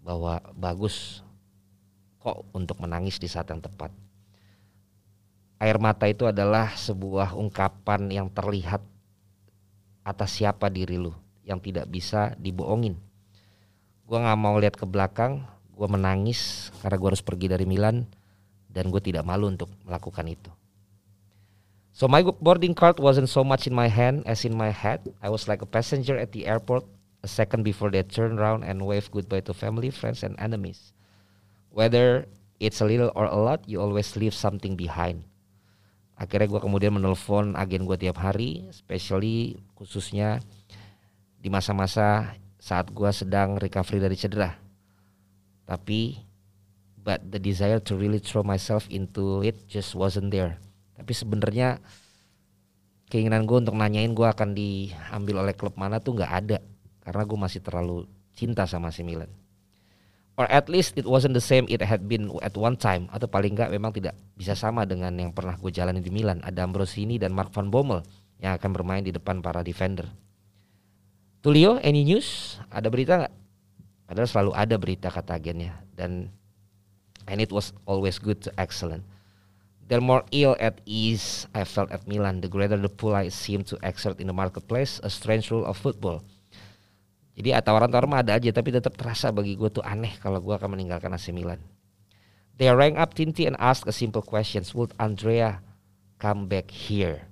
bahwa 0.02 0.42
bagus 0.58 1.22
kok 2.18 2.44
untuk 2.52 2.82
menangis 2.82 3.16
di 3.16 3.30
saat 3.30 3.48
yang 3.48 3.62
tepat. 3.62 3.94
Air 5.62 5.78
mata 5.78 6.10
itu 6.10 6.26
adalah 6.26 6.74
sebuah 6.74 7.38
ungkapan 7.38 8.10
yang 8.10 8.28
terlihat 8.28 8.82
atas 10.04 10.40
siapa 10.40 10.68
diri 10.68 10.98
lu 10.98 11.14
yang 11.46 11.62
tidak 11.62 11.86
bisa 11.88 12.34
dibohongin. 12.36 12.98
Gue 14.04 14.18
nggak 14.18 14.40
mau 14.40 14.56
lihat 14.58 14.74
ke 14.74 14.84
belakang, 14.88 15.46
gue 15.70 15.88
menangis 15.88 16.72
karena 16.82 16.96
gue 16.98 17.08
harus 17.14 17.24
pergi 17.24 17.46
dari 17.46 17.64
Milan 17.64 18.08
dan 18.66 18.90
gue 18.90 19.00
tidak 19.00 19.22
malu 19.22 19.48
untuk 19.48 19.70
melakukan 19.86 20.26
itu. 20.26 20.50
So 21.90 22.08
my 22.08 22.24
boarding 22.24 22.72
card 22.72 22.96
wasn't 22.96 23.28
so 23.28 23.44
much 23.44 23.68
in 23.68 23.74
my 23.76 23.90
hand 23.90 24.24
as 24.24 24.48
in 24.48 24.56
my 24.56 24.72
head. 24.72 25.04
I 25.20 25.28
was 25.28 25.44
like 25.46 25.60
a 25.60 25.68
passenger 25.68 26.16
at 26.16 26.32
the 26.32 26.48
airport 26.48 26.86
a 27.20 27.28
second 27.28 27.62
before 27.62 27.92
they 27.92 28.00
turn 28.02 28.40
around 28.40 28.64
and 28.64 28.80
wave 28.84 29.12
goodbye 29.12 29.44
to 29.44 29.52
family, 29.52 29.92
friends, 29.92 30.24
and 30.24 30.36
enemies. 30.40 30.92
Whether 31.68 32.26
it's 32.58 32.80
a 32.80 32.88
little 32.88 33.12
or 33.14 33.28
a 33.28 33.36
lot, 33.36 33.64
you 33.68 33.80
always 33.80 34.16
leave 34.16 34.34
something 34.34 34.74
behind. 34.76 35.24
Akhirnya 36.20 36.52
gue 36.52 36.60
kemudian 36.60 36.92
menelpon 36.92 37.56
agen 37.56 37.88
gue 37.88 37.96
tiap 37.96 38.20
hari, 38.20 38.68
especially 38.68 39.56
khususnya 39.72 40.44
di 41.40 41.48
masa-masa 41.48 42.36
saat 42.60 42.92
gue 42.92 43.10
sedang 43.12 43.56
recovery 43.56 44.04
dari 44.04 44.16
cedera. 44.20 44.52
Tapi 45.64 46.20
but 47.00 47.24
the 47.24 47.40
desire 47.40 47.80
to 47.80 47.96
really 47.96 48.20
throw 48.20 48.44
myself 48.44 48.84
into 48.92 49.40
it 49.40 49.64
just 49.64 49.96
wasn't 49.96 50.28
there. 50.28 50.60
Tapi 50.92 51.12
sebenarnya 51.16 51.80
keinginan 53.08 53.48
gue 53.48 53.56
untuk 53.56 53.72
nanyain 53.72 54.12
gue 54.12 54.28
akan 54.28 54.52
diambil 54.52 55.48
oleh 55.48 55.56
klub 55.56 55.72
mana 55.80 55.96
tuh 56.04 56.20
nggak 56.20 56.32
ada 56.44 56.60
karena 57.04 57.22
gue 57.24 57.38
masih 57.38 57.60
terlalu 57.64 58.08
cinta 58.36 58.64
sama 58.64 58.92
si 58.92 59.04
Milan. 59.04 59.28
Or 60.40 60.48
at 60.48 60.72
least 60.72 60.96
it 60.96 61.04
wasn't 61.04 61.36
the 61.36 61.44
same 61.44 61.68
it 61.68 61.84
had 61.84 62.08
been 62.08 62.32
at 62.40 62.56
one 62.56 62.78
time 62.78 63.12
atau 63.12 63.28
paling 63.28 63.52
nggak 63.52 63.68
memang 63.68 63.92
tidak 63.92 64.16
bisa 64.32 64.56
sama 64.56 64.88
dengan 64.88 65.12
yang 65.12 65.36
pernah 65.36 65.58
gue 65.60 65.68
jalani 65.68 66.00
di 66.00 66.08
Milan. 66.08 66.40
Ada 66.40 66.64
Ambrosini 66.64 67.20
dan 67.20 67.36
Mark 67.36 67.52
van 67.52 67.68
Bommel 67.68 68.00
yang 68.40 68.56
akan 68.56 68.70
bermain 68.72 69.04
di 69.04 69.12
depan 69.12 69.44
para 69.44 69.60
defender. 69.60 70.08
Tulio, 71.44 71.76
any 71.84 72.04
news? 72.04 72.56
Ada 72.72 72.88
berita 72.88 73.20
nggak? 73.20 73.34
Padahal 74.08 74.28
selalu 74.28 74.52
ada 74.56 74.74
berita 74.80 75.08
kata 75.12 75.36
agennya 75.36 75.76
dan 75.92 76.32
and 77.30 77.38
it 77.38 77.52
was 77.52 77.76
always 77.86 78.18
good 78.18 78.42
to 78.42 78.50
excellent. 78.58 79.04
The 79.86 80.00
more 80.00 80.22
ill 80.30 80.54
at 80.58 80.80
ease 80.86 81.46
I 81.54 81.62
felt 81.66 81.90
at 81.90 82.06
Milan, 82.06 82.40
the 82.40 82.48
greater 82.48 82.78
the 82.78 82.88
pull 82.88 83.14
I 83.14 83.28
seemed 83.28 83.66
to 83.74 83.78
exert 83.82 84.18
in 84.22 84.30
the 84.30 84.34
marketplace, 84.34 85.02
a 85.02 85.10
strange 85.10 85.50
rule 85.50 85.66
of 85.66 85.76
football. 85.76 86.22
Jadi 87.38 87.54
tawaran-tawaran 87.62 88.10
mah 88.10 88.20
ada 88.20 88.36
aja, 88.36 88.50
tapi 88.50 88.74
tetap 88.74 88.98
terasa 88.98 89.30
bagi 89.30 89.54
gue 89.54 89.70
tuh 89.70 89.84
aneh 89.86 90.16
kalau 90.18 90.42
gue 90.42 90.54
akan 90.54 90.76
meninggalkan 90.76 91.14
AC 91.14 91.30
Milan. 91.30 91.62
They 92.60 92.68
rang 92.68 93.00
up 93.00 93.16
Tinti 93.16 93.48
and 93.48 93.56
asked 93.56 93.88
a 93.88 93.94
simple 93.94 94.20
question, 94.20 94.66
would 94.76 94.92
Andrea 95.00 95.64
come 96.20 96.50
back 96.50 96.68
here? 96.68 97.30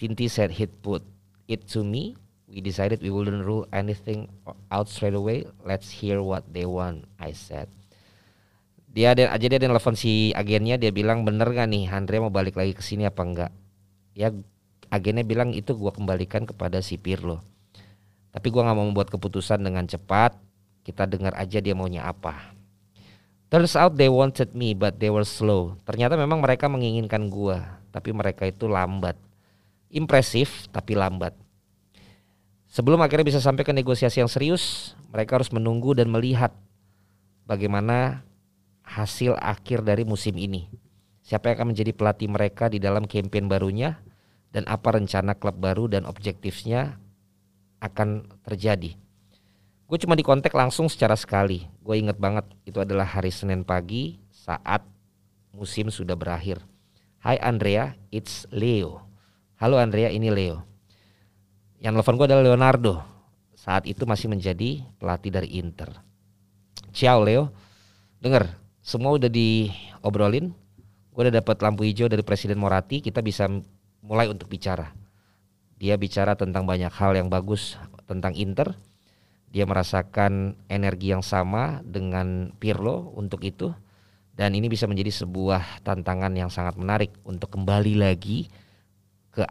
Tinti 0.00 0.30
said 0.32 0.56
he'd 0.56 0.72
put 0.80 1.04
it 1.50 1.68
to 1.72 1.84
me 1.84 2.16
we 2.46 2.62
decided 2.62 3.02
we 3.02 3.10
wouldn't 3.10 3.42
rule 3.42 3.66
anything 3.74 4.30
out 4.70 4.86
straight 4.86 5.14
away. 5.14 5.46
Let's 5.66 5.90
hear 5.90 6.22
what 6.22 6.46
they 6.50 6.64
want, 6.64 7.06
I 7.18 7.34
said. 7.34 7.68
Dia 8.96 9.12
ada 9.12 9.28
aja 9.28 9.44
dia 9.44 9.60
nelfon 9.60 9.92
si 9.92 10.32
agennya 10.32 10.80
dia 10.80 10.88
bilang 10.88 11.20
bener 11.28 11.52
gak 11.52 11.68
nih 11.68 11.92
Andre 11.92 12.16
mau 12.16 12.32
balik 12.32 12.56
lagi 12.56 12.72
ke 12.72 12.80
sini 12.80 13.04
apa 13.04 13.20
enggak? 13.20 13.52
Ya 14.16 14.32
agennya 14.88 15.20
bilang 15.20 15.52
itu 15.52 15.76
gua 15.76 15.92
kembalikan 15.92 16.48
kepada 16.48 16.80
si 16.80 16.96
Pirlo. 16.96 17.44
Tapi 18.36 18.52
gua 18.52 18.68
nggak 18.68 18.76
mau 18.76 18.84
membuat 18.84 19.08
keputusan 19.08 19.64
dengan 19.64 19.88
cepat. 19.88 20.36
Kita 20.84 21.08
dengar 21.08 21.32
aja 21.40 21.56
dia 21.56 21.72
maunya 21.72 22.04
apa. 22.04 22.52
Turns 23.48 23.72
out 23.72 23.96
they 23.96 24.12
wanted 24.12 24.52
me 24.52 24.76
but 24.76 25.00
they 25.00 25.08
were 25.08 25.24
slow. 25.24 25.80
Ternyata 25.88 26.20
memang 26.20 26.44
mereka 26.44 26.68
menginginkan 26.68 27.32
gua, 27.32 27.80
tapi 27.96 28.12
mereka 28.12 28.44
itu 28.44 28.68
lambat. 28.68 29.16
Impresif 29.88 30.68
tapi 30.68 30.92
lambat. 30.92 31.32
Sebelum 32.68 33.00
akhirnya 33.00 33.24
bisa 33.24 33.40
sampai 33.40 33.64
ke 33.64 33.72
negosiasi 33.72 34.20
yang 34.20 34.28
serius, 34.28 34.92
mereka 35.08 35.40
harus 35.40 35.48
menunggu 35.48 35.96
dan 35.96 36.12
melihat 36.12 36.52
bagaimana 37.48 38.20
hasil 38.84 39.32
akhir 39.40 39.80
dari 39.80 40.04
musim 40.04 40.36
ini. 40.36 40.68
Siapa 41.24 41.48
yang 41.48 41.56
akan 41.56 41.68
menjadi 41.72 41.96
pelatih 41.96 42.28
mereka 42.28 42.68
di 42.68 42.76
dalam 42.76 43.08
campaign 43.08 43.48
barunya 43.48 43.96
dan 44.52 44.68
apa 44.68 44.92
rencana 44.92 45.32
klub 45.32 45.56
baru 45.56 45.88
dan 45.88 46.04
objektifnya 46.04 47.00
akan 47.80 48.26
terjadi. 48.46 48.96
Gue 49.86 49.98
cuma 50.02 50.18
dikontak 50.18 50.50
langsung 50.50 50.90
secara 50.90 51.14
sekali. 51.14 51.68
Gue 51.78 52.02
inget 52.02 52.18
banget 52.18 52.42
itu 52.66 52.82
adalah 52.82 53.06
hari 53.06 53.30
Senin 53.30 53.62
pagi 53.62 54.18
saat 54.34 54.82
musim 55.54 55.88
sudah 55.94 56.18
berakhir. 56.18 56.58
Hai 57.22 57.38
Andrea, 57.38 57.94
it's 58.10 58.50
Leo. 58.50 59.06
Halo 59.56 59.78
Andrea, 59.78 60.10
ini 60.10 60.28
Leo. 60.28 60.66
Yang 61.78 61.92
nelfon 62.02 62.18
gue 62.18 62.26
adalah 62.26 62.44
Leonardo. 62.44 62.98
Saat 63.54 63.86
itu 63.86 64.02
masih 64.04 64.26
menjadi 64.26 64.82
pelatih 64.98 65.30
dari 65.30 65.54
Inter. 65.54 65.90
Ciao 66.90 67.22
Leo. 67.22 67.54
Dengar, 68.18 68.58
semua 68.82 69.14
udah 69.14 69.30
diobrolin. 69.30 70.50
Gue 71.14 71.20
udah 71.30 71.40
dapat 71.40 71.56
lampu 71.62 71.86
hijau 71.86 72.10
dari 72.10 72.26
Presiden 72.26 72.58
Moratti. 72.58 73.00
Kita 73.00 73.22
bisa 73.22 73.46
mulai 74.02 74.28
untuk 74.28 74.50
bicara. 74.50 75.05
Dia 75.76 76.00
bicara 76.00 76.32
tentang 76.40 76.64
banyak 76.64 76.88
hal 76.88 77.12
yang 77.12 77.28
bagus 77.28 77.76
tentang 78.08 78.32
Inter. 78.32 78.72
Dia 79.52 79.68
merasakan 79.68 80.56
energi 80.72 81.12
yang 81.12 81.20
sama 81.20 81.84
dengan 81.84 82.52
Pirlo 82.56 83.12
untuk 83.12 83.44
itu. 83.44 83.72
Dan 84.36 84.52
ini 84.52 84.68
bisa 84.68 84.84
menjadi 84.84 85.12
sebuah 85.12 85.80
tantangan 85.84 86.32
yang 86.36 86.52
sangat 86.52 86.76
menarik 86.76 87.12
untuk 87.24 87.56
kembali 87.56 87.96
lagi 87.96 88.52
ke 89.32 89.44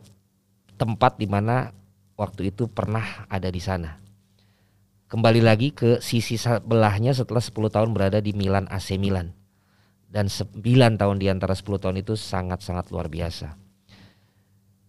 tempat 0.78 1.18
di 1.18 1.26
mana 1.26 1.74
waktu 2.18 2.54
itu 2.54 2.70
pernah 2.70 3.26
ada 3.30 3.50
di 3.50 3.62
sana. 3.62 3.98
Kembali 5.06 5.42
lagi 5.42 5.70
ke 5.74 6.02
sisi 6.02 6.38
sebelahnya 6.38 7.14
setelah 7.14 7.42
10 7.42 7.70
tahun 7.70 7.90
berada 7.94 8.18
di 8.22 8.34
Milan 8.34 8.66
AC 8.70 8.98
Milan. 8.98 9.34
Dan 10.10 10.30
9 10.30 10.58
tahun 10.98 11.18
di 11.22 11.30
antara 11.30 11.54
10 11.54 11.82
tahun 11.82 12.02
itu 12.02 12.18
sangat-sangat 12.18 12.90
luar 12.90 13.10
biasa. 13.10 13.65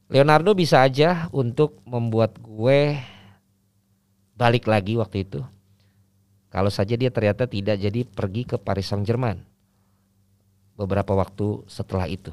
Leonardo 0.07 0.55
bisa 0.55 0.87
aja 0.87 1.27
untuk 1.35 1.83
membuat 1.83 2.39
gue 2.39 2.95
balik 4.39 4.71
lagi 4.71 4.95
waktu 4.95 5.27
itu. 5.27 5.43
Kalau 6.47 6.71
saja 6.71 6.95
dia 6.95 7.11
ternyata 7.11 7.51
tidak 7.51 7.77
jadi 7.83 8.07
pergi 8.07 8.43
ke 8.47 8.57
Paris 8.57 8.87
Saint-Germain 8.87 9.43
beberapa 10.79 11.17
waktu 11.19 11.67
setelah 11.67 12.07
itu. 12.07 12.31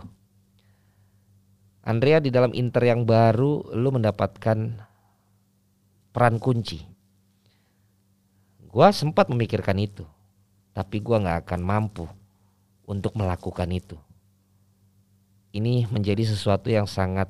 Andrea 1.84 2.22
di 2.22 2.32
dalam 2.32 2.54
Inter 2.56 2.94
yang 2.94 3.04
baru 3.04 3.74
lu 3.76 3.90
mendapatkan 3.92 4.80
peran 6.14 6.38
kunci. 6.40 6.80
Gua 8.70 8.94
sempat 8.94 9.28
memikirkan 9.28 9.76
itu, 9.82 10.06
tapi 10.72 11.02
gua 11.04 11.20
nggak 11.20 11.40
akan 11.44 11.62
mampu 11.66 12.06
untuk 12.88 13.18
melakukan 13.20 13.68
itu. 13.74 13.98
Ini 15.52 15.90
menjadi 15.92 16.24
sesuatu 16.24 16.72
yang 16.72 16.88
sangat 16.88 17.30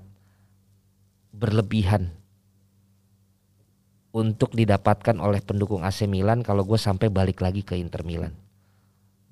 berlebihan 1.34 2.14
untuk 4.14 4.54
didapatkan 4.54 5.18
oleh 5.18 5.42
pendukung 5.42 5.82
AC 5.82 6.06
Milan 6.06 6.46
kalau 6.46 6.62
gue 6.64 6.78
sampai 6.78 7.10
balik 7.10 7.42
lagi 7.42 7.66
ke 7.66 7.74
Inter 7.76 8.06
Milan. 8.06 8.32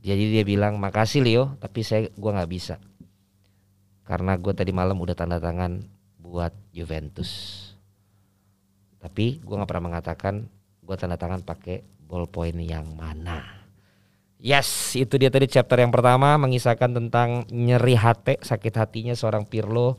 Jadi 0.01 0.33
dia 0.33 0.41
bilang 0.41 0.81
makasih 0.81 1.21
Leo, 1.21 1.53
tapi 1.61 1.85
saya 1.85 2.09
gue 2.09 2.31
nggak 2.33 2.51
bisa 2.51 2.81
karena 4.11 4.35
gue 4.35 4.51
tadi 4.51 4.75
malam 4.75 4.99
udah 4.99 5.15
tanda 5.15 5.39
tangan 5.39 5.79
buat 6.19 6.51
Juventus. 6.75 7.63
Tapi 8.99 9.39
gue 9.39 9.55
nggak 9.55 9.69
pernah 9.71 9.87
mengatakan 9.87 10.51
gue 10.83 10.95
tanda 10.99 11.15
tangan 11.15 11.39
pakai 11.47 11.79
ballpoint 12.11 12.59
yang 12.59 12.91
mana. 12.91 13.63
Yes, 14.41 14.99
itu 14.99 15.15
dia 15.15 15.31
tadi 15.31 15.47
chapter 15.47 15.79
yang 15.79 15.95
pertama 15.95 16.35
mengisahkan 16.35 16.91
tentang 16.91 17.45
nyeri 17.53 17.95
hati, 17.95 18.35
sakit 18.41 18.73
hatinya 18.73 19.15
seorang 19.15 19.47
Pirlo 19.47 19.95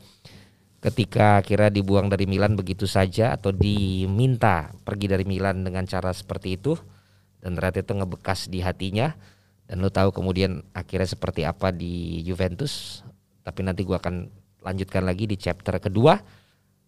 ketika 0.83 1.39
kira 1.39 1.71
dibuang 1.71 2.11
dari 2.11 2.27
Milan 2.27 2.59
begitu 2.59 2.83
saja 2.83 3.31
atau 3.31 3.55
diminta 3.55 4.75
pergi 4.83 5.07
dari 5.07 5.23
Milan 5.23 5.63
dengan 5.63 5.87
cara 5.87 6.11
seperti 6.11 6.59
itu 6.59 6.75
dan 7.39 7.55
ternyata 7.55 7.79
itu 7.79 7.93
ngebekas 7.95 8.51
di 8.51 8.59
hatinya 8.59 9.15
dan 9.63 9.79
lo 9.79 9.87
tahu 9.87 10.11
kemudian 10.11 10.59
akhirnya 10.75 11.07
seperti 11.07 11.47
apa 11.47 11.71
di 11.71 12.19
Juventus 12.27 12.99
tapi 13.47 13.63
nanti 13.63 13.87
gue 13.87 13.95
akan 13.95 14.27
lanjutkan 14.59 15.07
lagi 15.07 15.23
di 15.23 15.39
chapter 15.39 15.79
kedua 15.79 16.19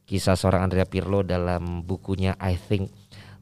kisah 0.04 0.36
seorang 0.36 0.68
Andrea 0.68 0.84
Pirlo 0.86 1.24
dalam 1.24 1.88
bukunya 1.88 2.36
I 2.38 2.60
Think 2.60 2.94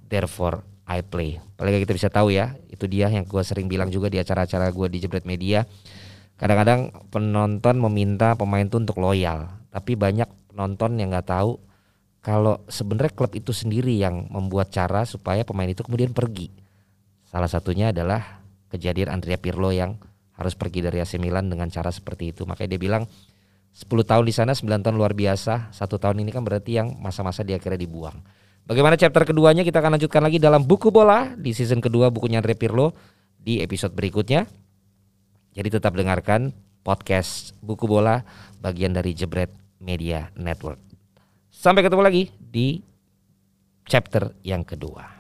Therefore 0.08 0.63
I 0.84 1.04
play. 1.04 1.39
Paling 1.56 1.80
kita 1.84 1.96
bisa 1.96 2.10
tahu 2.12 2.32
ya, 2.32 2.56
itu 2.68 2.88
dia 2.92 3.08
yang 3.08 3.24
gue 3.24 3.44
sering 3.44 3.72
bilang 3.72 3.88
juga 3.88 4.12
di 4.12 4.20
acara-acara 4.20 4.72
gue 4.72 4.88
di 4.92 4.98
Jebret 5.00 5.24
Media. 5.24 5.63
Kadang-kadang 6.36 7.08
penonton 7.08 7.80
meminta 7.80 8.36
pemain 8.36 8.68
itu 8.68 8.76
untuk 8.76 9.00
loyal, 9.00 9.48
tapi 9.72 9.96
banyak 9.96 10.28
penonton 10.54 11.02
yang 11.02 11.10
nggak 11.10 11.34
tahu 11.34 11.58
kalau 12.24 12.62
sebenarnya 12.72 13.12
klub 13.12 13.34
itu 13.34 13.52
sendiri 13.52 13.98
yang 13.98 14.30
membuat 14.32 14.72
cara 14.72 15.04
supaya 15.04 15.44
pemain 15.44 15.68
itu 15.68 15.84
kemudian 15.84 16.13
pergi. 16.16 16.54
Salah 17.28 17.50
satunya 17.50 17.89
adalah 17.92 18.46
kejadian 18.72 19.12
Andrea 19.12 19.36
Pirlo 19.36 19.74
yang 19.74 20.00
harus 20.38 20.54
pergi 20.56 20.86
dari 20.86 21.02
AC 21.02 21.20
Milan 21.20 21.52
dengan 21.52 21.68
cara 21.68 21.92
seperti 21.92 22.32
itu. 22.32 22.48
Makanya 22.48 22.78
dia 22.78 22.82
bilang 22.82 23.04
10 23.74 23.89
tahun 24.06 24.24
di 24.24 24.34
sana, 24.34 24.54
9 24.54 24.86
tahun 24.86 24.96
luar 24.96 25.18
biasa, 25.18 25.74
satu 25.74 25.98
tahun 25.98 26.22
ini 26.24 26.30
kan 26.30 26.46
berarti 26.46 26.78
yang 26.78 26.96
masa-masa 27.02 27.42
dia 27.42 27.58
akhirnya 27.58 27.82
dibuang. 27.82 28.16
Bagaimana 28.63 28.96
chapter 28.96 29.28
keduanya 29.28 29.66
kita 29.68 29.84
akan 29.84 30.00
lanjutkan 30.00 30.24
lagi 30.24 30.39
dalam 30.39 30.63
buku 30.63 30.94
bola 30.94 31.36
di 31.36 31.52
season 31.52 31.84
kedua 31.84 32.08
bukunya 32.08 32.39
Andre 32.39 32.56
Pirlo 32.56 32.96
di 33.36 33.60
episode 33.60 33.92
berikutnya. 33.92 34.48
Jadi 35.52 35.68
tetap 35.68 35.92
dengarkan 35.98 36.56
podcast 36.86 37.52
buku 37.60 37.84
bola 37.84 38.24
bagian 38.63 38.96
dari 38.96 39.12
Jebret 39.12 39.62
Media 39.84 40.32
Network. 40.39 40.80
Sampai 41.52 41.84
ketemu 41.84 42.02
lagi 42.02 42.24
di 42.39 42.82
chapter 43.86 44.34
yang 44.41 44.63
kedua. 44.63 45.12